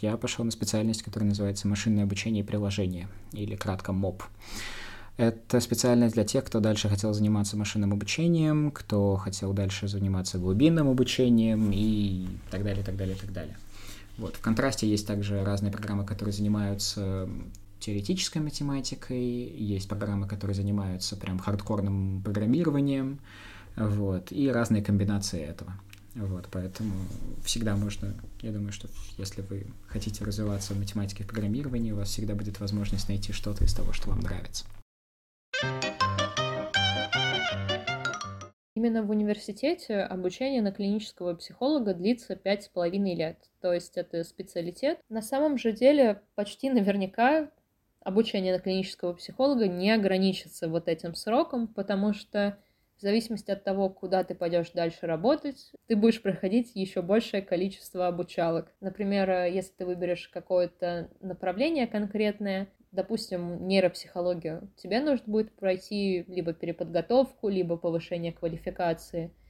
Я 0.00 0.16
пошел 0.16 0.44
на 0.44 0.50
специальность, 0.50 1.02
которая 1.02 1.28
называется 1.28 1.68
машинное 1.68 2.04
обучение 2.04 2.42
и 2.42 2.46
приложение, 2.46 3.08
или 3.32 3.56
кратко 3.56 3.92
МОП. 3.92 4.22
Это 5.16 5.60
специальность 5.60 6.14
для 6.14 6.24
тех, 6.24 6.44
кто 6.44 6.58
дальше 6.58 6.88
хотел 6.88 7.14
заниматься 7.14 7.56
машинным 7.56 7.92
обучением, 7.92 8.72
кто 8.72 9.14
хотел 9.16 9.52
дальше 9.52 9.86
заниматься 9.86 10.38
глубинным 10.38 10.88
обучением 10.88 11.70
и 11.72 12.26
так 12.50 12.64
далее, 12.64 12.84
так 12.84 12.96
далее, 12.96 13.16
так 13.16 13.32
далее. 13.32 13.56
Вот. 14.18 14.34
В 14.36 14.40
контрасте 14.40 14.88
есть 14.88 15.06
также 15.06 15.44
разные 15.44 15.70
программы, 15.70 16.04
которые 16.04 16.32
занимаются 16.32 17.28
теоретической 17.78 18.42
математикой, 18.42 19.22
есть 19.22 19.88
программы, 19.88 20.26
которые 20.26 20.54
занимаются 20.54 21.16
прям 21.16 21.38
хардкорным 21.38 22.22
программированием, 22.22 23.20
вот, 23.76 24.32
и 24.32 24.48
разные 24.48 24.82
комбинации 24.82 25.42
этого. 25.42 25.74
Вот, 26.14 26.48
поэтому 26.50 26.94
всегда 27.44 27.76
можно, 27.76 28.14
я 28.40 28.52
думаю, 28.52 28.72
что 28.72 28.88
если 29.18 29.42
вы 29.42 29.66
хотите 29.88 30.24
развиваться 30.24 30.72
в 30.74 30.78
математике 30.78 31.24
и 31.24 31.26
программировании, 31.26 31.92
у 31.92 31.96
вас 31.96 32.08
всегда 32.08 32.34
будет 32.34 32.60
возможность 32.60 33.08
найти 33.08 33.32
что-то 33.32 33.64
из 33.64 33.74
того, 33.74 33.92
что 33.92 34.10
вам 34.10 34.20
нравится. 34.20 34.64
Именно 38.74 39.02
в 39.02 39.10
университете 39.10 40.00
обучение 40.00 40.60
на 40.60 40.72
клинического 40.72 41.34
психолога 41.34 41.94
длится 41.94 42.36
пять 42.36 42.64
с 42.64 42.68
половиной 42.68 43.14
лет. 43.14 43.38
То 43.60 43.72
есть 43.72 43.96
это 43.96 44.24
специалитет. 44.24 44.98
На 45.08 45.22
самом 45.22 45.56
же 45.58 45.72
деле 45.72 46.20
почти 46.34 46.70
наверняка 46.70 47.50
обучение 48.00 48.52
на 48.52 48.60
клинического 48.60 49.14
психолога 49.14 49.68
не 49.68 49.90
ограничится 49.90 50.68
вот 50.68 50.88
этим 50.88 51.14
сроком, 51.14 51.68
потому 51.68 52.12
что 52.12 52.58
в 52.98 53.00
зависимости 53.00 53.50
от 53.50 53.64
того, 53.64 53.88
куда 53.88 54.22
ты 54.22 54.34
пойдешь 54.34 54.70
дальше 54.70 55.06
работать, 55.06 55.72
ты 55.86 55.96
будешь 55.96 56.22
проходить 56.22 56.72
еще 56.74 57.00
большее 57.00 57.42
количество 57.42 58.06
обучалок. 58.06 58.72
Например, 58.80 59.46
если 59.46 59.72
ты 59.72 59.86
выберешь 59.86 60.28
какое-то 60.28 61.10
направление 61.20 61.86
конкретное, 61.86 62.68
допустим, 62.94 63.66
нейропсихологию, 63.66 64.70
тебе 64.76 65.00
нужно 65.00 65.24
будет 65.26 65.52
пройти 65.52 66.24
либо 66.28 66.52
переподготовку, 66.52 67.48
либо 67.48 67.76
повышение 67.76 68.32
квалификации– 68.32 69.32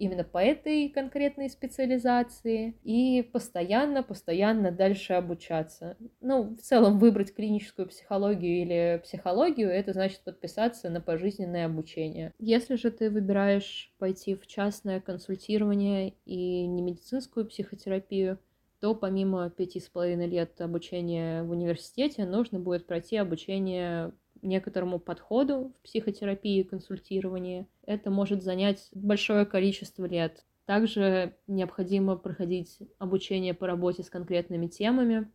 именно 0.00 0.24
по 0.24 0.38
этой 0.38 0.88
конкретной 0.88 1.50
специализации 1.50 2.74
и 2.82 3.22
постоянно, 3.22 4.02
постоянно 4.02 4.72
дальше 4.72 5.12
обучаться. 5.12 5.96
Ну, 6.22 6.56
в 6.56 6.62
целом 6.62 6.98
выбрать 6.98 7.34
клиническую 7.34 7.86
психологию 7.86 8.62
или 8.62 9.00
психологию, 9.04 9.68
это 9.68 9.92
значит 9.92 10.20
подписаться 10.22 10.88
на 10.88 11.02
пожизненное 11.02 11.66
обучение. 11.66 12.32
Если 12.38 12.76
же 12.76 12.90
ты 12.90 13.10
выбираешь 13.10 13.92
пойти 13.98 14.34
в 14.34 14.46
частное 14.46 15.00
консультирование 15.00 16.14
и 16.24 16.66
не 16.66 16.80
медицинскую 16.80 17.46
психотерапию, 17.46 18.38
то 18.80 18.94
помимо 18.94 19.50
пяти 19.50 19.78
с 19.78 19.88
половиной 19.88 20.26
лет 20.26 20.60
обучения 20.60 21.42
в 21.42 21.50
университете 21.50 22.24
нужно 22.24 22.58
будет 22.58 22.86
пройти 22.86 23.16
обучение 23.16 24.12
некоторому 24.42 24.98
подходу 24.98 25.74
в 25.78 25.82
психотерапии 25.82 26.60
и 26.60 26.64
консультировании. 26.64 27.66
Это 27.84 28.10
может 28.10 28.42
занять 28.42 28.88
большое 28.92 29.44
количество 29.44 30.06
лет. 30.06 30.44
Также 30.64 31.34
необходимо 31.46 32.16
проходить 32.16 32.78
обучение 32.98 33.54
по 33.54 33.66
работе 33.66 34.02
с 34.02 34.08
конкретными 34.08 34.66
темами. 34.66 35.30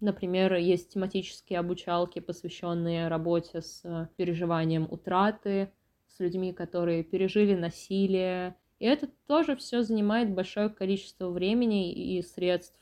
Например, 0.00 0.54
есть 0.54 0.94
тематические 0.94 1.58
обучалки, 1.58 2.18
посвященные 2.18 3.08
работе 3.08 3.60
с 3.60 4.08
переживанием 4.16 4.88
утраты, 4.90 5.70
с 6.08 6.18
людьми, 6.18 6.52
которые 6.52 7.04
пережили 7.04 7.54
насилие. 7.54 8.56
И 8.78 8.86
это 8.86 9.08
тоже 9.26 9.54
все 9.56 9.82
занимает 9.82 10.32
большое 10.32 10.70
количество 10.70 11.28
времени 11.28 11.92
и 11.92 12.22
средств. 12.22 12.79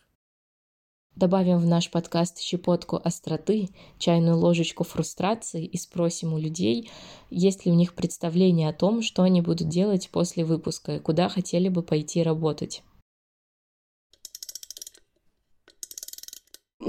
Добавим 1.19 1.59
в 1.59 1.67
наш 1.67 1.91
подкаст 1.91 2.39
щепотку 2.39 3.01
остроты, 3.03 3.71
чайную 3.99 4.39
ложечку 4.39 4.85
фрустрации 4.85 5.65
и 5.65 5.77
спросим 5.77 6.33
у 6.33 6.39
людей, 6.39 6.89
есть 7.29 7.67
ли 7.67 7.73
у 7.73 7.75
них 7.75 7.95
представление 7.95 8.69
о 8.69 8.73
том, 8.73 9.03
что 9.03 9.25
они 9.25 9.41
будут 9.41 9.69
делать 9.69 10.11
после 10.13 10.45
выпуска 10.45 10.95
и 10.95 11.01
куда 11.01 11.29
хотели 11.29 11.69
бы 11.69 11.83
пойти 11.83 12.23
работать. 12.23 12.85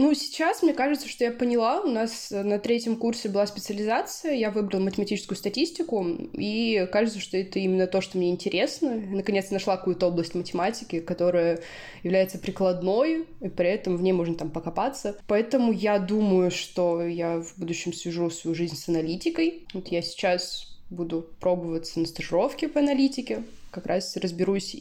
Ну, 0.01 0.13
сейчас 0.13 0.63
мне 0.63 0.73
кажется, 0.73 1.09
что 1.09 1.25
я 1.25 1.31
поняла. 1.31 1.81
У 1.81 1.89
нас 1.89 2.31
на 2.31 2.57
третьем 2.57 2.95
курсе 2.95 3.27
была 3.27 3.45
специализация, 3.45 4.31
я 4.31 4.49
выбрала 4.49 4.81
математическую 4.81 5.37
статистику, 5.37 6.07
и 6.31 6.87
кажется, 6.89 7.19
что 7.19 7.35
это 7.35 7.59
именно 7.59 7.85
то, 7.85 7.99
что 7.99 8.17
мне 8.17 8.29
интересно. 8.29 8.95
Наконец 8.95 9.51
нашла 9.51 9.75
какую-то 9.75 10.07
область 10.07 10.35
математики, 10.35 11.01
которая 11.01 11.59
является 12.01 12.39
прикладной, 12.39 13.25
и 13.41 13.49
при 13.49 13.67
этом 13.67 13.97
в 13.97 14.01
ней 14.01 14.13
можно 14.13 14.35
там 14.35 14.51
покопаться. 14.51 15.19
Поэтому 15.27 15.73
я 15.73 15.99
думаю, 15.99 16.49
что 16.49 17.03
я 17.05 17.41
в 17.41 17.57
будущем 17.57 17.91
свяжу 17.91 18.29
свою 18.29 18.55
жизнь 18.55 18.77
с 18.77 18.87
аналитикой. 18.87 19.65
Вот 19.73 19.89
я 19.89 20.01
сейчас 20.01 20.79
буду 20.89 21.27
пробоваться 21.41 21.99
на 21.99 22.05
стажировке 22.05 22.69
по 22.69 22.79
аналитике, 22.79 23.43
как 23.69 23.85
раз 23.85 24.15
разберусь, 24.15 24.77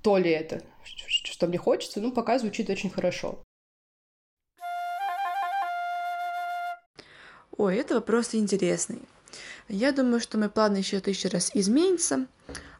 то 0.00 0.16
ли 0.16 0.30
это, 0.30 0.62
что 0.84 1.48
мне 1.48 1.58
хочется, 1.58 2.00
ну, 2.00 2.12
пока 2.12 2.38
звучит 2.38 2.70
очень 2.70 2.88
хорошо. 2.88 3.40
Ой, 7.56 7.76
это 7.76 7.94
вопрос 7.94 8.34
интересный. 8.34 9.00
Я 9.68 9.92
думаю, 9.92 10.20
что 10.20 10.38
мой 10.38 10.48
план 10.48 10.74
еще 10.74 11.00
тысячу 11.00 11.28
раз 11.28 11.50
изменится, 11.54 12.26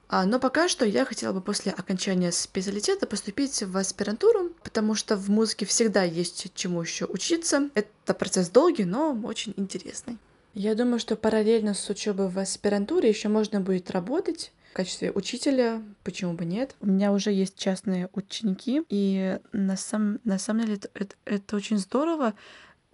а, 0.09 0.27
но 0.27 0.39
пока 0.39 0.69
что 0.69 0.85
я 0.85 1.05
хотела 1.05 1.33
бы 1.33 1.41
после 1.41 1.73
окончания 1.73 2.33
специалитета 2.33 3.07
поступить 3.07 3.63
в 3.63 3.77
аспирантуру, 3.77 4.51
потому 4.63 4.95
что 4.95 5.17
в 5.17 5.31
музыке 5.31 5.65
всегда 5.65 6.03
есть 6.03 6.53
чему 6.55 6.83
еще 6.83 7.07
учиться. 7.07 7.71
Это 7.75 8.15
процесс 8.15 8.49
долгий, 8.49 8.85
но 8.85 9.19
очень 9.25 9.55
интересный. 9.57 10.19
Я 10.55 10.75
думаю, 10.75 10.99
что 10.99 11.17
параллельно 11.17 11.75
с 11.75 11.89
учебой 11.89 12.29
в 12.29 12.39
аспирантуре 12.39 13.09
еще 13.09 13.29
можно 13.29 13.61
будет 13.61 13.91
работать 13.91 14.53
в 14.71 14.75
качестве 14.75 15.11
учителя, 15.13 15.83
почему 16.03 16.35
бы 16.35 16.45
нет. 16.45 16.75
У 16.81 16.87
меня 16.87 17.13
уже 17.13 17.31
есть 17.31 17.57
частные 17.57 18.09
ученики, 18.13 18.83
и 18.89 19.39
на, 19.53 19.77
сам, 19.77 20.19
на 20.25 20.39
самом 20.39 20.63
деле 20.63 20.75
это, 20.75 20.91
это, 20.95 21.17
это 21.25 21.57
очень 21.57 21.79
здорово, 21.79 22.35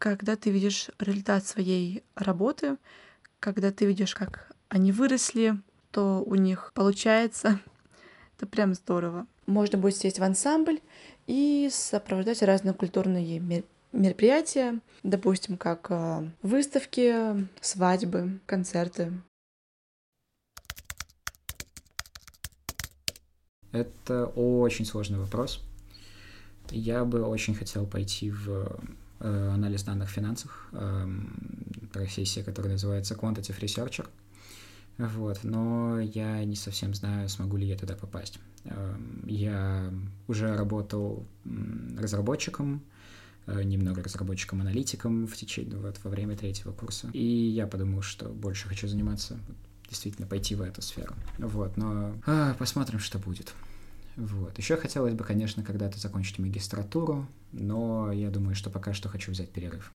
когда 0.00 0.34
ты 0.34 0.50
видишь 0.50 0.88
результат 0.98 1.46
своей 1.46 2.02
работы, 2.14 2.78
когда 3.38 3.70
ты 3.70 3.84
видишь, 3.84 4.14
как 4.14 4.50
они 4.68 4.92
выросли, 4.92 5.60
то 5.90 6.24
у 6.24 6.36
них 6.36 6.72
получается. 6.74 7.60
Это 8.36 8.46
прям 8.46 8.74
здорово. 8.74 9.26
Можно 9.46 9.76
будет 9.76 9.96
сесть 9.96 10.18
в 10.18 10.22
ансамбль 10.22 10.80
и 11.26 11.68
сопровождать 11.70 12.42
разные 12.42 12.72
культурные 12.72 13.62
мероприятия, 13.92 14.80
допустим, 15.02 15.58
как 15.58 15.88
э, 15.90 16.30
выставки, 16.40 17.46
свадьбы, 17.60 18.40
концерты. 18.46 19.12
Это 23.72 24.26
очень 24.34 24.86
сложный 24.86 25.18
вопрос. 25.18 25.62
Я 26.70 27.04
бы 27.04 27.22
очень 27.22 27.54
хотел 27.54 27.86
пойти 27.86 28.30
в 28.30 28.80
анализ 29.20 29.82
данных 29.82 30.08
в 30.08 30.12
финансах, 30.12 30.68
эм, 30.72 31.34
профессия, 31.92 32.42
которая 32.42 32.72
называется 32.72 33.14
Quantitative 33.14 33.60
Researcher. 33.60 34.06
Вот, 34.98 35.40
но 35.44 35.98
я 36.00 36.44
не 36.44 36.56
совсем 36.56 36.94
знаю, 36.94 37.28
смогу 37.28 37.56
ли 37.56 37.66
я 37.66 37.76
туда 37.76 37.94
попасть. 37.94 38.38
Эм, 38.64 39.24
я 39.26 39.92
уже 40.28 40.54
работал 40.56 41.26
разработчиком, 41.98 42.82
э, 43.46 43.62
немного 43.62 44.02
разработчиком-аналитиком 44.02 45.26
в 45.26 45.36
течение, 45.36 45.76
вот, 45.78 45.98
во 46.04 46.10
время 46.10 46.36
третьего 46.36 46.72
курса. 46.72 47.08
И 47.12 47.24
я 47.24 47.66
подумал, 47.66 48.02
что 48.02 48.28
больше 48.28 48.68
хочу 48.68 48.88
заниматься, 48.88 49.38
действительно 49.88 50.26
пойти 50.26 50.54
в 50.54 50.60
эту 50.60 50.82
сферу. 50.82 51.14
Вот, 51.38 51.76
но 51.76 52.14
а, 52.26 52.54
посмотрим, 52.54 52.98
что 52.98 53.18
будет. 53.18 53.54
Вот. 54.20 54.58
Еще 54.58 54.76
хотелось 54.76 55.14
бы, 55.14 55.24
конечно, 55.24 55.64
когда-то 55.64 55.98
закончить 55.98 56.38
магистратуру, 56.38 57.26
но 57.52 58.12
я 58.12 58.28
думаю, 58.28 58.54
что 58.54 58.68
пока 58.68 58.92
что 58.92 59.08
хочу 59.08 59.32
взять 59.32 59.50
перерыв. 59.50 59.94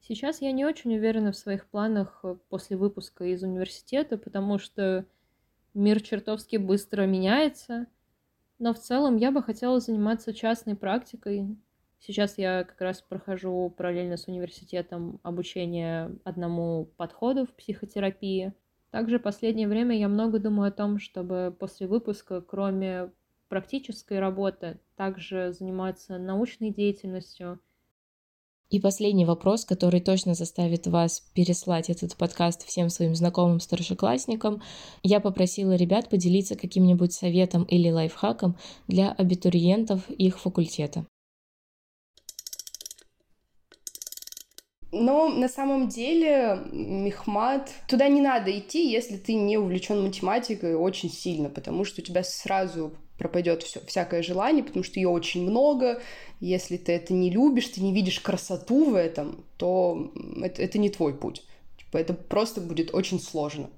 Сейчас 0.00 0.40
я 0.40 0.52
не 0.52 0.64
очень 0.64 0.94
уверена 0.94 1.32
в 1.32 1.36
своих 1.36 1.66
планах 1.66 2.20
э, 2.22 2.36
после 2.50 2.76
выпуска 2.76 3.24
из 3.24 3.42
университета, 3.42 4.16
потому 4.16 4.58
что 4.58 5.06
мир 5.74 6.00
чертовски 6.00 6.56
быстро 6.56 7.06
меняется. 7.06 7.86
Но 8.60 8.74
в 8.74 8.78
целом 8.78 9.16
я 9.16 9.32
бы 9.32 9.42
хотела 9.42 9.80
заниматься 9.80 10.32
частной 10.32 10.76
практикой. 10.76 11.56
Сейчас 11.98 12.38
я 12.38 12.62
как 12.62 12.80
раз 12.80 13.02
прохожу 13.02 13.74
параллельно 13.76 14.16
с 14.16 14.28
университетом 14.28 15.18
обучение 15.24 16.16
одному 16.22 16.84
подходу 16.96 17.44
в 17.44 17.54
психотерапии. 17.54 18.52
Также 18.92 19.18
в 19.18 19.22
последнее 19.22 19.68
время 19.68 19.98
я 19.98 20.06
много 20.06 20.38
думаю 20.38 20.68
о 20.68 20.70
том, 20.70 20.98
чтобы 20.98 21.56
после 21.58 21.86
выпуска, 21.86 22.42
кроме 22.42 23.10
практической 23.48 24.20
работы, 24.20 24.78
также 24.96 25.54
заниматься 25.58 26.18
научной 26.18 26.70
деятельностью. 26.70 27.58
И 28.68 28.80
последний 28.80 29.24
вопрос, 29.24 29.64
который 29.64 30.00
точно 30.00 30.34
заставит 30.34 30.86
вас 30.86 31.20
переслать 31.34 31.88
этот 31.88 32.16
подкаст 32.16 32.66
всем 32.66 32.90
своим 32.90 33.14
знакомым 33.14 33.60
старшеклассникам. 33.60 34.62
Я 35.02 35.20
попросила 35.20 35.72
ребят 35.74 36.10
поделиться 36.10 36.54
каким-нибудь 36.54 37.14
советом 37.14 37.64
или 37.64 37.90
лайфхаком 37.90 38.58
для 38.88 39.10
абитуриентов 39.12 40.08
их 40.10 40.38
факультета. 40.38 41.06
Но 44.92 45.28
на 45.28 45.48
самом 45.48 45.88
деле 45.88 46.60
мехмат 46.70 47.70
туда 47.88 48.08
не 48.08 48.20
надо 48.20 48.56
идти, 48.56 48.90
если 48.90 49.16
ты 49.16 49.32
не 49.34 49.56
увлечен 49.56 50.02
математикой 50.02 50.74
очень 50.74 51.10
сильно, 51.10 51.48
потому 51.48 51.86
что 51.86 52.02
у 52.02 52.04
тебя 52.04 52.22
сразу 52.22 52.92
пропадет 53.16 53.62
все, 53.62 53.80
всякое 53.86 54.22
желание, 54.22 54.62
потому 54.62 54.84
что 54.84 55.00
ее 55.00 55.08
очень 55.08 55.48
много. 55.48 56.02
Если 56.40 56.76
ты 56.76 56.92
это 56.92 57.14
не 57.14 57.30
любишь, 57.30 57.68
ты 57.68 57.80
не 57.80 57.94
видишь 57.94 58.20
красоту 58.20 58.90
в 58.90 58.94
этом, 58.94 59.44
то 59.56 60.12
это, 60.42 60.60
это 60.60 60.78
не 60.78 60.90
твой 60.90 61.14
путь. 61.14 61.42
Типа, 61.78 61.96
это 61.96 62.12
просто 62.12 62.60
будет 62.60 62.94
очень 62.94 63.18
сложно. 63.18 63.70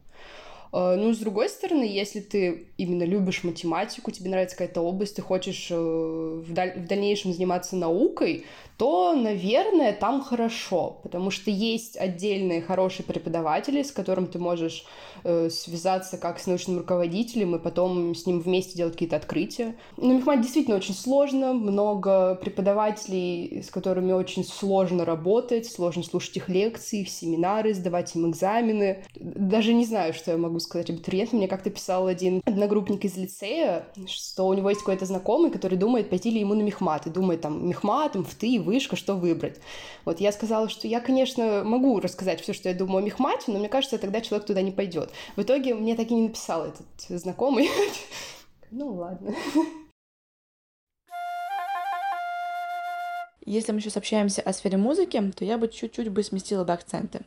А, 0.77 0.97
ну, 0.97 1.14
с 1.14 1.18
другой 1.18 1.49
стороны, 1.49 1.85
если 1.85 2.18
ты 2.18 2.66
именно 2.79 3.05
любишь 3.05 3.45
математику, 3.45 4.11
тебе 4.11 4.31
нравится 4.31 4.57
какая-то 4.57 4.81
область, 4.81 5.14
ты 5.14 5.22
хочешь 5.22 5.68
э, 5.70 5.77
в, 5.77 6.53
даль- 6.53 6.81
в 6.81 6.89
дальнейшем 6.89 7.33
заниматься 7.33 7.77
наукой, 7.77 8.45
то, 8.77 9.14
наверное, 9.14 9.93
там 9.93 10.20
хорошо, 10.20 10.99
потому 11.05 11.31
что 11.31 11.51
есть 11.51 11.97
отдельные 11.97 12.61
хорошие 12.61 13.07
преподаватели, 13.07 13.85
с 13.85 13.93
которым 13.93 14.27
ты 14.27 14.41
можешь 14.41 14.85
э, 15.22 15.49
связаться 15.49 16.18
как 16.18 16.41
с 16.41 16.47
научным 16.49 16.79
руководителем 16.79 17.55
и 17.55 17.61
потом 17.61 18.16
с 18.16 18.27
ним 18.27 18.41
вместе 18.41 18.77
делать 18.77 18.95
какие-то 18.95 19.14
открытия. 19.14 19.77
Но 19.97 20.09
ну, 20.09 20.18
мехмат 20.18 20.41
действительно 20.41 20.77
очень 20.77 20.95
сложно, 20.95 21.53
много 21.53 22.35
преподавателей, 22.35 23.62
с 23.62 23.70
которыми 23.70 24.11
очень 24.11 24.45
сложно 24.45 25.05
работать, 25.05 25.66
сложно 25.66 26.03
слушать 26.03 26.37
их 26.37 26.49
лекции, 26.49 27.05
семинары, 27.05 27.75
сдавать 27.75 28.16
им 28.16 28.29
экзамены. 28.29 29.05
Даже 29.14 29.72
не 29.72 29.85
знаю, 29.85 30.14
что 30.14 30.33
я 30.33 30.37
могу 30.37 30.59
сказать 30.65 30.91
абитуриентам. 30.91 31.39
Мне 31.39 31.49
как-то 31.49 31.71
писал 31.71 32.07
один 32.07 32.43
одногруппник 32.45 33.05
из 33.05 33.17
лицея, 33.17 33.87
что 34.07 34.47
у 34.49 34.55
него 34.55 34.71
есть 34.71 34.81
какой-то 34.81 35.07
знакомый, 35.07 35.51
который 35.51 35.79
думает, 35.79 36.11
пойти 36.11 36.31
ли 36.31 36.41
ему 36.41 36.55
на 36.55 36.62
мехмат, 36.62 37.07
и 37.07 37.11
думает 37.11 37.41
там, 37.41 37.69
мехмат, 37.69 38.15
МФТИ, 38.15 38.59
вышка, 38.59 38.97
что 38.97 39.15
выбрать. 39.15 39.61
Вот 40.05 40.21
я 40.21 40.33
сказала, 40.33 40.69
что 40.69 40.89
я, 40.89 41.01
конечно, 41.01 41.62
могу 41.65 42.01
рассказать 42.01 42.41
все, 42.41 42.53
что 42.53 42.69
я 42.69 42.75
думаю 42.75 42.99
о 42.99 43.07
мехмате, 43.07 43.53
но 43.53 43.59
мне 43.59 43.69
кажется, 43.69 43.99
тогда 43.99 44.21
человек 44.21 44.47
туда 44.47 44.62
не 44.62 44.73
пойдет. 44.73 45.11
В 45.37 45.43
итоге 45.43 45.75
мне 45.75 45.95
так 45.95 46.11
и 46.11 46.15
не 46.15 46.29
написал 46.29 46.65
этот 46.67 46.87
знакомый. 47.09 47.69
Ну 48.77 48.93
ладно. 48.95 49.33
Если 53.47 53.73
мы 53.73 53.81
сейчас 53.81 53.97
общаемся 53.97 54.41
о 54.41 54.53
сфере 54.53 54.79
музыки, 54.79 55.33
то 55.37 55.45
я 55.45 55.59
бы 55.59 55.69
чуть-чуть 55.69 56.09
бы 56.09 56.23
сместила 56.23 56.65
бы 56.65 56.73
акценты. 56.73 57.21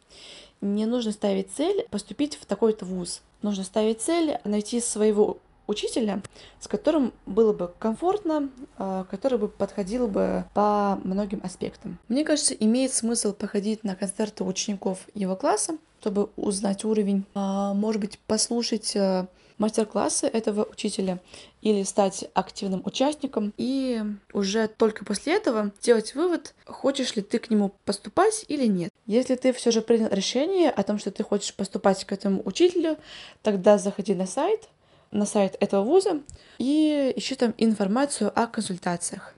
Не 0.61 0.85
нужно 0.85 1.11
ставить 1.11 1.51
цель 1.51 1.85
поступить 1.91 2.35
в 2.35 2.45
такой-то 2.45 2.85
вуз. 2.85 3.21
Нужно 3.41 3.63
ставить 3.63 4.01
цель 4.01 4.39
найти 4.43 4.79
своего 4.79 5.37
учителя, 5.67 6.21
с 6.59 6.67
которым 6.67 7.13
было 7.25 7.53
бы 7.53 7.71
комфортно, 7.77 8.49
а, 8.77 9.03
который 9.05 9.37
бы 9.37 9.47
подходил 9.49 10.07
бы 10.07 10.45
по 10.53 10.99
многим 11.03 11.41
аспектам. 11.43 11.99
Мне 12.07 12.23
кажется, 12.23 12.53
имеет 12.53 12.93
смысл 12.93 13.33
походить 13.33 13.83
на 13.83 13.95
концерты 13.95 14.43
учеников 14.43 15.07
его 15.13 15.35
класса, 15.35 15.77
чтобы 15.99 16.29
узнать 16.37 16.85
уровень, 16.85 17.25
а, 17.35 17.73
может 17.73 18.01
быть, 18.01 18.17
послушать 18.19 18.95
а, 18.95 19.27
мастер-классы 19.57 20.27
этого 20.27 20.67
учителя 20.69 21.19
или 21.61 21.83
стать 21.83 22.29
активным 22.33 22.81
участником 22.85 23.53
и 23.57 24.01
уже 24.33 24.67
только 24.67 25.05
после 25.05 25.35
этого 25.35 25.71
сделать 25.81 26.15
вывод, 26.15 26.53
хочешь 26.65 27.15
ли 27.15 27.21
ты 27.21 27.39
к 27.39 27.49
нему 27.49 27.73
поступать 27.85 28.45
или 28.47 28.65
нет. 28.65 28.91
Если 29.05 29.35
ты 29.35 29.53
все 29.53 29.71
же 29.71 29.81
принял 29.81 30.09
решение 30.09 30.69
о 30.69 30.83
том, 30.83 30.99
что 30.99 31.11
ты 31.11 31.23
хочешь 31.23 31.53
поступать 31.53 32.03
к 32.05 32.11
этому 32.11 32.41
учителю, 32.45 32.97
тогда 33.41 33.77
заходи 33.77 34.13
на 34.13 34.27
сайт, 34.27 34.69
на 35.11 35.25
сайт 35.25 35.55
этого 35.59 35.83
вуза 35.83 36.21
и 36.57 37.13
ищи 37.15 37.35
там 37.35 37.53
информацию 37.57 38.31
о 38.35 38.47
консультациях. 38.47 39.36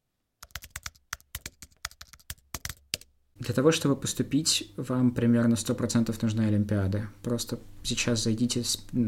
Для 3.39 3.53
того, 3.53 3.71
чтобы 3.71 3.95
поступить, 3.95 4.69
вам 4.75 5.11
примерно 5.11 5.53
100% 5.53 6.13
нужны 6.21 6.41
Олимпиады. 6.41 7.07
Просто 7.23 7.59
сейчас 7.83 8.23
зайдите, 8.23 8.63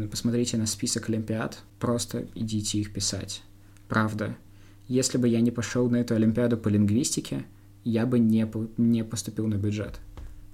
посмотрите 0.10 0.56
на 0.56 0.66
список 0.66 1.10
Олимпиад, 1.10 1.60
просто 1.80 2.28
идите 2.34 2.80
их 2.80 2.94
писать. 2.94 3.44
Правда. 3.90 4.38
Если 4.88 5.18
бы 5.18 5.28
я 5.28 5.42
не 5.42 5.52
пошел 5.52 5.90
на 5.90 5.98
эту 5.98 6.16
Олимпиаду 6.16 6.58
по 6.58 6.70
лингвистике, 6.70 7.46
я 7.84 8.06
бы 8.06 8.20
не, 8.20 8.50
не 8.78 9.04
поступил 9.04 9.48
на 9.48 9.56
бюджет. 9.56 10.00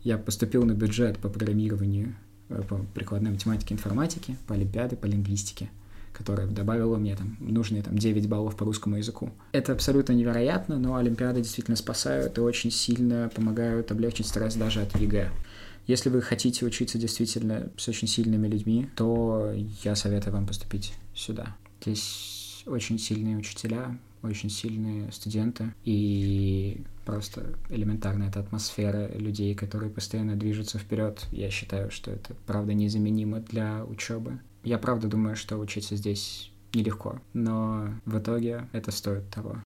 Я 0.04 0.18
поступил 0.18 0.64
на 0.64 0.74
бюджет 0.74 1.20
по 1.20 1.30
программированию, 1.30 2.16
э, 2.50 2.62
по 2.68 2.78
прикладной 2.96 3.32
математике 3.32 3.76
информатике, 3.76 4.38
по 4.48 4.56
Олимпиаде, 4.56 4.96
по 4.96 5.06
лингвистике 5.06 5.70
которая 6.18 6.48
добавила 6.48 6.98
мне 6.98 7.16
там 7.16 7.38
нужные 7.40 7.84
там 7.84 7.98
9 7.98 8.28
баллов 8.28 8.56
по 8.56 8.66
русскому 8.66 8.98
языку. 8.98 9.32
Это 9.52 9.74
абсолютно 9.74 10.14
невероятно, 10.14 10.80
но 10.80 10.96
Олимпиады 10.96 11.42
действительно 11.42 11.78
спасают 11.78 12.38
и 12.38 12.42
очень 12.42 12.72
сильно 12.72 13.30
помогают 13.34 13.92
облегчить 13.92 14.26
стресс 14.26 14.56
даже 14.56 14.82
от 14.82 14.98
ЕГЭ. 14.98 15.30
Если 15.86 16.10
вы 16.10 16.22
хотите 16.22 16.66
учиться 16.66 16.98
действительно 16.98 17.70
с 17.78 17.88
очень 17.88 18.08
сильными 18.08 18.48
людьми, 18.48 18.90
то 18.96 19.54
я 19.84 19.96
советую 19.96 20.34
вам 20.34 20.48
поступить 20.48 20.94
сюда. 21.14 21.56
Здесь 21.82 22.64
очень 22.66 23.00
сильные 23.00 23.38
учителя, 23.38 23.98
очень 24.24 24.50
сильные 24.50 25.12
студенты 25.12 25.74
и 25.86 26.82
просто 27.06 27.54
элементарная 27.70 28.30
эта 28.30 28.40
атмосфера 28.40 29.08
людей, 29.16 29.56
которые 29.56 29.90
постоянно 29.92 30.36
движутся 30.36 30.80
вперед. 30.80 31.26
Я 31.32 31.50
считаю, 31.50 31.92
что 31.92 32.12
это 32.12 32.36
правда 32.46 32.74
незаменимо 32.74 33.40
для 33.40 33.86
учебы. 33.86 34.40
Я 34.64 34.78
правда 34.78 35.08
думаю, 35.08 35.36
что 35.36 35.58
учиться 35.58 35.96
здесь 35.96 36.52
нелегко, 36.74 37.22
но 37.34 37.90
в 38.06 38.20
итоге 38.20 38.70
это 38.74 38.92
стоит 38.92 39.30
того. 39.30 39.64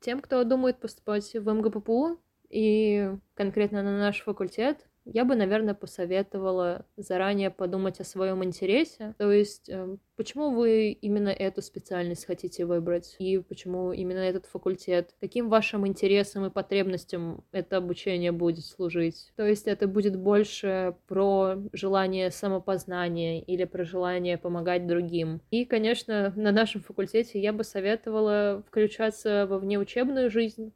Тем, 0.00 0.20
кто 0.20 0.42
думает 0.44 0.80
поступать 0.80 1.32
в 1.32 1.52
МГППУ 1.52 2.20
и 2.48 3.16
конкретно 3.34 3.82
на 3.82 3.98
наш 3.98 4.20
факультет, 4.22 4.86
я 5.04 5.24
бы, 5.24 5.34
наверное, 5.36 5.74
посоветовала 5.74 6.86
заранее 6.96 7.50
подумать 7.50 8.00
о 8.00 8.04
своем 8.04 8.44
интересе. 8.44 9.14
То 9.18 9.30
есть, 9.32 9.68
э, 9.68 9.96
почему 10.16 10.50
вы 10.50 10.92
именно 10.92 11.28
эту 11.28 11.62
специальность 11.62 12.26
хотите 12.26 12.64
выбрать 12.66 13.16
и 13.18 13.38
почему 13.38 13.92
именно 13.92 14.18
этот 14.20 14.46
факультет? 14.46 15.14
Каким 15.20 15.48
вашим 15.48 15.86
интересам 15.86 16.46
и 16.46 16.50
потребностям 16.50 17.44
это 17.52 17.78
обучение 17.78 18.32
будет 18.32 18.64
служить? 18.64 19.32
То 19.36 19.46
есть, 19.46 19.66
это 19.66 19.86
будет 19.86 20.16
больше 20.16 20.96
про 21.08 21.56
желание 21.72 22.30
самопознания 22.30 23.40
или 23.42 23.64
про 23.64 23.84
желание 23.84 24.38
помогать 24.38 24.86
другим. 24.86 25.40
И, 25.50 25.64
конечно, 25.64 26.32
на 26.36 26.52
нашем 26.52 26.80
факультете 26.80 27.40
я 27.40 27.52
бы 27.52 27.64
советовала 27.64 28.62
включаться 28.66 29.46
во 29.48 29.58
внеучебную 29.58 30.30
жизнь, 30.30 30.72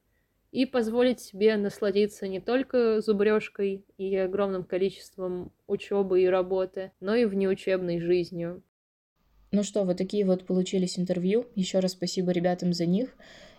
и 0.57 0.65
позволить 0.65 1.21
себе 1.21 1.55
насладиться 1.59 2.27
не 2.27 2.41
только 2.41 3.03
зубрежкой 3.03 3.85
и 3.99 4.17
огромным 4.17 4.65
количеством 4.65 5.53
учебы 5.67 6.23
и 6.23 6.27
работы, 6.27 6.93
но 6.99 7.15
и 7.15 7.27
внеучебной 7.27 8.01
жизнью. 8.01 8.63
Ну 9.53 9.63
что, 9.63 9.85
вот 9.85 9.99
такие 9.99 10.25
вот 10.25 10.47
получились 10.47 10.99
интервью. 10.99 11.45
Еще 11.57 11.81
раз 11.81 11.93
спасибо 11.93 12.33
ребятам 12.33 12.73
за 12.73 12.87
них. 12.87 13.15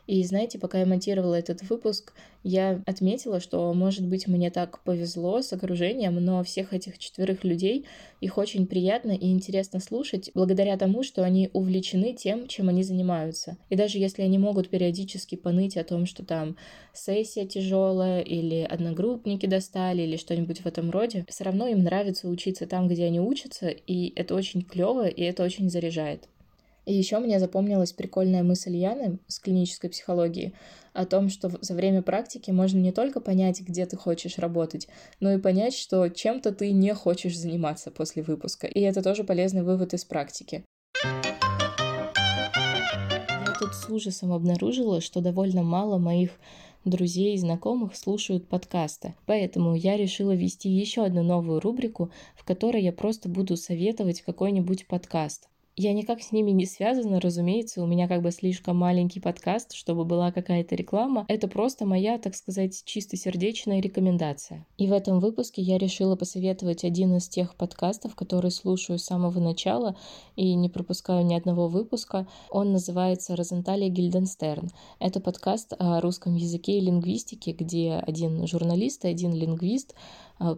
И 0.07 0.23
знаете, 0.23 0.57
пока 0.57 0.79
я 0.79 0.85
монтировала 0.85 1.35
этот 1.35 1.61
выпуск, 1.69 2.13
я 2.43 2.81
отметила, 2.85 3.41
что, 3.41 3.73
может 3.73 4.07
быть, 4.07 4.25
мне 4.27 4.49
так 4.49 4.81
повезло 4.83 5.41
с 5.41 5.51
окружением, 5.51 6.15
но 6.23 6.43
всех 6.43 6.73
этих 6.73 6.97
четверых 6.97 7.43
людей, 7.43 7.85
их 8.21 8.37
очень 8.37 8.67
приятно 8.67 9.11
и 9.11 9.29
интересно 9.29 9.81
слушать, 9.81 10.31
благодаря 10.33 10.77
тому, 10.77 11.03
что 11.03 11.23
они 11.23 11.49
увлечены 11.51 12.13
тем, 12.13 12.47
чем 12.47 12.69
они 12.69 12.83
занимаются. 12.83 13.57
И 13.69 13.75
даже 13.75 13.97
если 13.97 14.21
они 14.21 14.37
могут 14.37 14.69
периодически 14.69 15.35
поныть 15.35 15.75
о 15.75 15.83
том, 15.83 16.05
что 16.05 16.25
там 16.25 16.55
сессия 16.93 17.45
тяжелая, 17.45 18.21
или 18.21 18.61
одногруппники 18.61 19.45
достали, 19.45 20.03
или 20.03 20.15
что-нибудь 20.15 20.61
в 20.61 20.65
этом 20.65 20.89
роде, 20.89 21.25
все 21.27 21.43
равно 21.43 21.67
им 21.67 21.83
нравится 21.83 22.29
учиться 22.29 22.65
там, 22.65 22.87
где 22.87 23.05
они 23.05 23.19
учатся, 23.19 23.67
и 23.67 24.13
это 24.15 24.35
очень 24.35 24.61
клево, 24.61 25.07
и 25.07 25.21
это 25.21 25.43
очень 25.43 25.69
заряжает. 25.69 26.29
И 26.87 26.93
еще 26.93 27.19
мне 27.19 27.37
запомнилась 27.37 27.91
прикольная 27.91 28.43
мысль 28.43 28.77
Яны 28.77 29.19
с 29.27 29.39
клинической 29.39 29.89
психологии 29.89 30.53
о 30.93 31.05
том, 31.05 31.27
что 31.27 31.51
за 31.59 31.73
время 31.73 32.01
практики 32.01 32.49
можно 32.49 32.77
не 32.77 32.93
только 32.93 33.19
понять, 33.19 33.59
где 33.59 33.85
ты 33.85 33.97
хочешь 33.97 34.37
работать, 34.37 34.87
но 35.19 35.33
и 35.33 35.37
понять, 35.37 35.73
что 35.73 36.07
чем-то 36.07 36.53
ты 36.53 36.71
не 36.71 36.93
хочешь 36.93 37.37
заниматься 37.37 37.91
после 37.91 38.23
выпуска. 38.23 38.67
И 38.67 38.79
это 38.79 39.03
тоже 39.03 39.25
полезный 39.25 39.63
вывод 39.63 39.93
из 39.93 40.05
практики. 40.05 40.63
Я 41.03 41.23
тут 43.59 43.73
с 43.73 43.89
ужасом 43.89 44.31
обнаружила, 44.31 45.01
что 45.01 45.19
довольно 45.19 45.63
мало 45.63 45.97
моих 45.97 46.31
друзей 46.85 47.35
и 47.35 47.37
знакомых 47.37 47.97
слушают 47.97 48.47
подкасты. 48.47 49.13
Поэтому 49.25 49.75
я 49.75 49.97
решила 49.97 50.33
вести 50.33 50.69
еще 50.69 51.03
одну 51.03 51.21
новую 51.21 51.59
рубрику, 51.59 52.13
в 52.33 52.45
которой 52.45 52.81
я 52.81 52.93
просто 52.93 53.27
буду 53.27 53.57
советовать 53.57 54.21
какой-нибудь 54.21 54.87
подкаст. 54.87 55.49
Я 55.79 55.93
никак 55.93 56.23
с 56.23 56.31
ними 56.31 56.49
не 56.49 56.65
связана, 56.65 57.21
разумеется, 57.21 57.83
у 57.83 57.85
меня 57.85 58.07
как 58.07 58.23
бы 58.23 58.31
слишком 58.31 58.77
маленький 58.77 59.19
подкаст, 59.19 59.73
чтобы 59.73 60.05
была 60.05 60.31
какая-то 60.31 60.73
реклама. 60.73 61.23
Это 61.27 61.47
просто 61.47 61.85
моя, 61.85 62.17
так 62.17 62.33
сказать, 62.33 62.81
чистосердечная 62.83 63.79
рекомендация. 63.79 64.65
И 64.79 64.87
в 64.87 64.91
этом 64.91 65.19
выпуске 65.19 65.61
я 65.61 65.77
решила 65.77 66.15
посоветовать 66.15 66.83
один 66.83 67.15
из 67.17 67.29
тех 67.29 67.53
подкастов, 67.53 68.15
которые 68.15 68.49
слушаю 68.49 68.97
с 68.97 69.03
самого 69.03 69.39
начала 69.39 69.95
и 70.35 70.55
не 70.55 70.67
пропускаю 70.67 71.23
ни 71.23 71.35
одного 71.35 71.67
выпуска. 71.67 72.25
Он 72.49 72.71
называется 72.71 73.35
«Розенталия 73.35 73.89
Гильденстерн». 73.89 74.71
Это 74.97 75.19
подкаст 75.19 75.75
о 75.77 76.01
русском 76.01 76.33
языке 76.33 76.79
и 76.79 76.81
лингвистике, 76.81 77.51
где 77.51 77.93
один 77.93 78.47
журналист 78.47 79.05
и 79.05 79.09
один 79.09 79.31
лингвист 79.31 79.93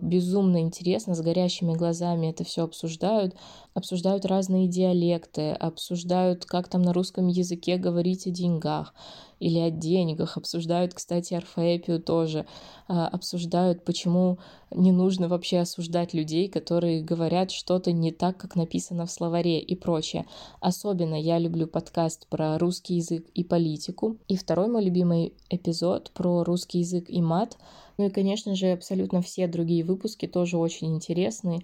безумно 0.02 0.62
интересно, 0.62 1.16
с 1.16 1.22
горящими 1.22 1.74
глазами 1.74 2.28
это 2.28 2.44
все 2.44 2.64
обсуждают, 2.64 3.36
обсуждают 3.74 4.26
разные 4.26 4.68
диалекты, 4.68 5.52
обсуждают, 5.52 6.46
как 6.46 6.68
там 6.68 6.82
на 6.82 6.94
русском 6.94 7.28
языке 7.28 7.78
говорить 7.78 8.28
о 8.28 8.32
деньгах 8.32 8.94
или 9.40 9.60
о 9.60 9.70
деньгах, 9.70 10.38
обсуждают, 10.38 10.94
кстати, 10.94 11.34
орфоэпию 11.34 12.02
тоже, 12.02 12.46
а, 12.88 13.08
обсуждают, 13.08 13.84
почему 13.84 14.40
не 14.72 14.92
нужно 14.92 15.28
вообще 15.28 15.60
осуждать 15.60 16.14
людей, 16.14 16.48
которые 16.48 17.02
говорят 17.02 17.52
что-то 17.52 17.92
не 17.92 18.12
так, 18.12 18.38
как 18.38 18.56
написано 18.56 19.06
в 19.06 19.12
словаре 19.12 19.60
и 19.60 19.76
прочее. 19.76 20.26
Особенно 20.60 21.20
я 21.20 21.40
люблю 21.40 21.68
подкаст 21.68 22.28
про 22.28 22.58
русский 22.58 22.96
язык 22.96 23.26
и 23.34 23.44
политику. 23.44 24.18
И 24.28 24.36
второй 24.36 24.68
мой 24.68 24.84
любимый 24.84 25.34
эпизод 25.50 26.12
про 26.12 26.44
русский 26.44 26.80
язык 26.80 27.10
и 27.10 27.22
мат— 27.22 27.58
ну 28.00 28.06
и, 28.06 28.10
конечно 28.10 28.56
же, 28.56 28.72
абсолютно 28.72 29.22
все 29.22 29.46
другие 29.46 29.84
выпуски 29.84 30.26
тоже 30.26 30.58
очень 30.58 30.96
интересные. 30.96 31.60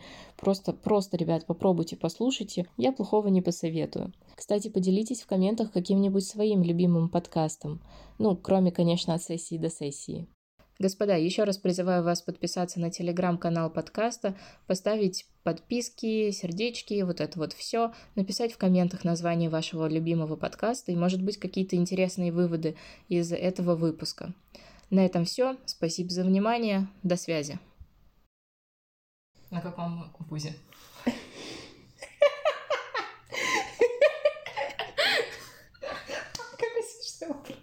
Просто, 0.46 0.74
просто, 0.74 1.18
ребят, 1.18 1.48
попробуйте, 1.48 1.96
послушайте. 1.96 2.68
Я 2.78 2.92
плохого 2.92 3.30
не 3.30 3.42
посоветую. 3.42 4.14
Кстати, 4.36 4.68
поделитесь 4.68 5.24
в 5.24 5.26
комментах 5.26 5.72
каким-нибудь 5.72 6.24
своим 6.24 6.62
любимым 6.62 7.10
подкастом. 7.10 7.82
Ну, 8.20 8.38
кроме, 8.38 8.72
конечно, 8.72 9.16
от 9.16 9.24
сессии 9.24 9.58
до 9.58 9.72
сессии. 9.72 10.28
Господа, 10.78 11.16
еще 11.16 11.46
раз 11.46 11.58
призываю 11.58 12.04
вас 12.04 12.22
подписаться 12.22 12.80
на 12.80 12.92
телеграм-канал 12.92 13.72
подкаста, 13.72 14.36
поставить 14.68 15.26
подписки, 15.42 16.30
сердечки, 16.30 17.02
вот 17.02 17.22
это 17.22 17.40
вот 17.40 17.54
все, 17.54 17.92
написать 18.14 18.54
в 18.54 18.60
комментах 18.60 19.04
название 19.04 19.50
вашего 19.50 19.88
любимого 19.88 20.36
подкаста 20.36 20.92
и, 20.92 20.96
может 20.96 21.24
быть, 21.24 21.38
какие-то 21.38 21.76
интересные 21.76 22.32
выводы 22.32 22.76
из 23.10 23.32
этого 23.32 23.76
выпуска. 23.76 24.32
На 24.92 25.04
этом 25.08 25.26
все. 25.26 25.58
Спасибо 25.66 26.12
за 26.12 26.24
внимание. 26.24 26.88
До 27.02 27.16
связи. 27.16 27.58
На 29.52 29.62
каком 29.62 30.14
вузе? 30.30 30.54
Какой 36.60 36.84
смешной 36.84 37.30
вопрос. 37.30 37.56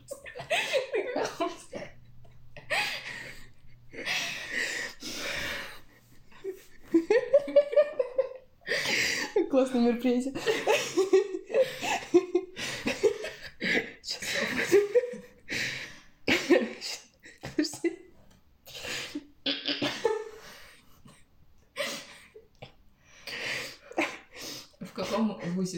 Классное 9.51 9.81
мероприятие. 9.83 10.33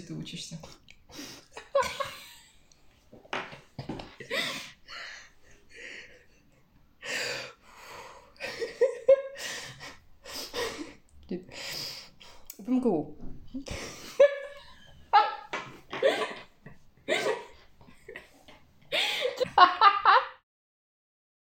Ты 0.04 0.14
учишься? 0.14 0.58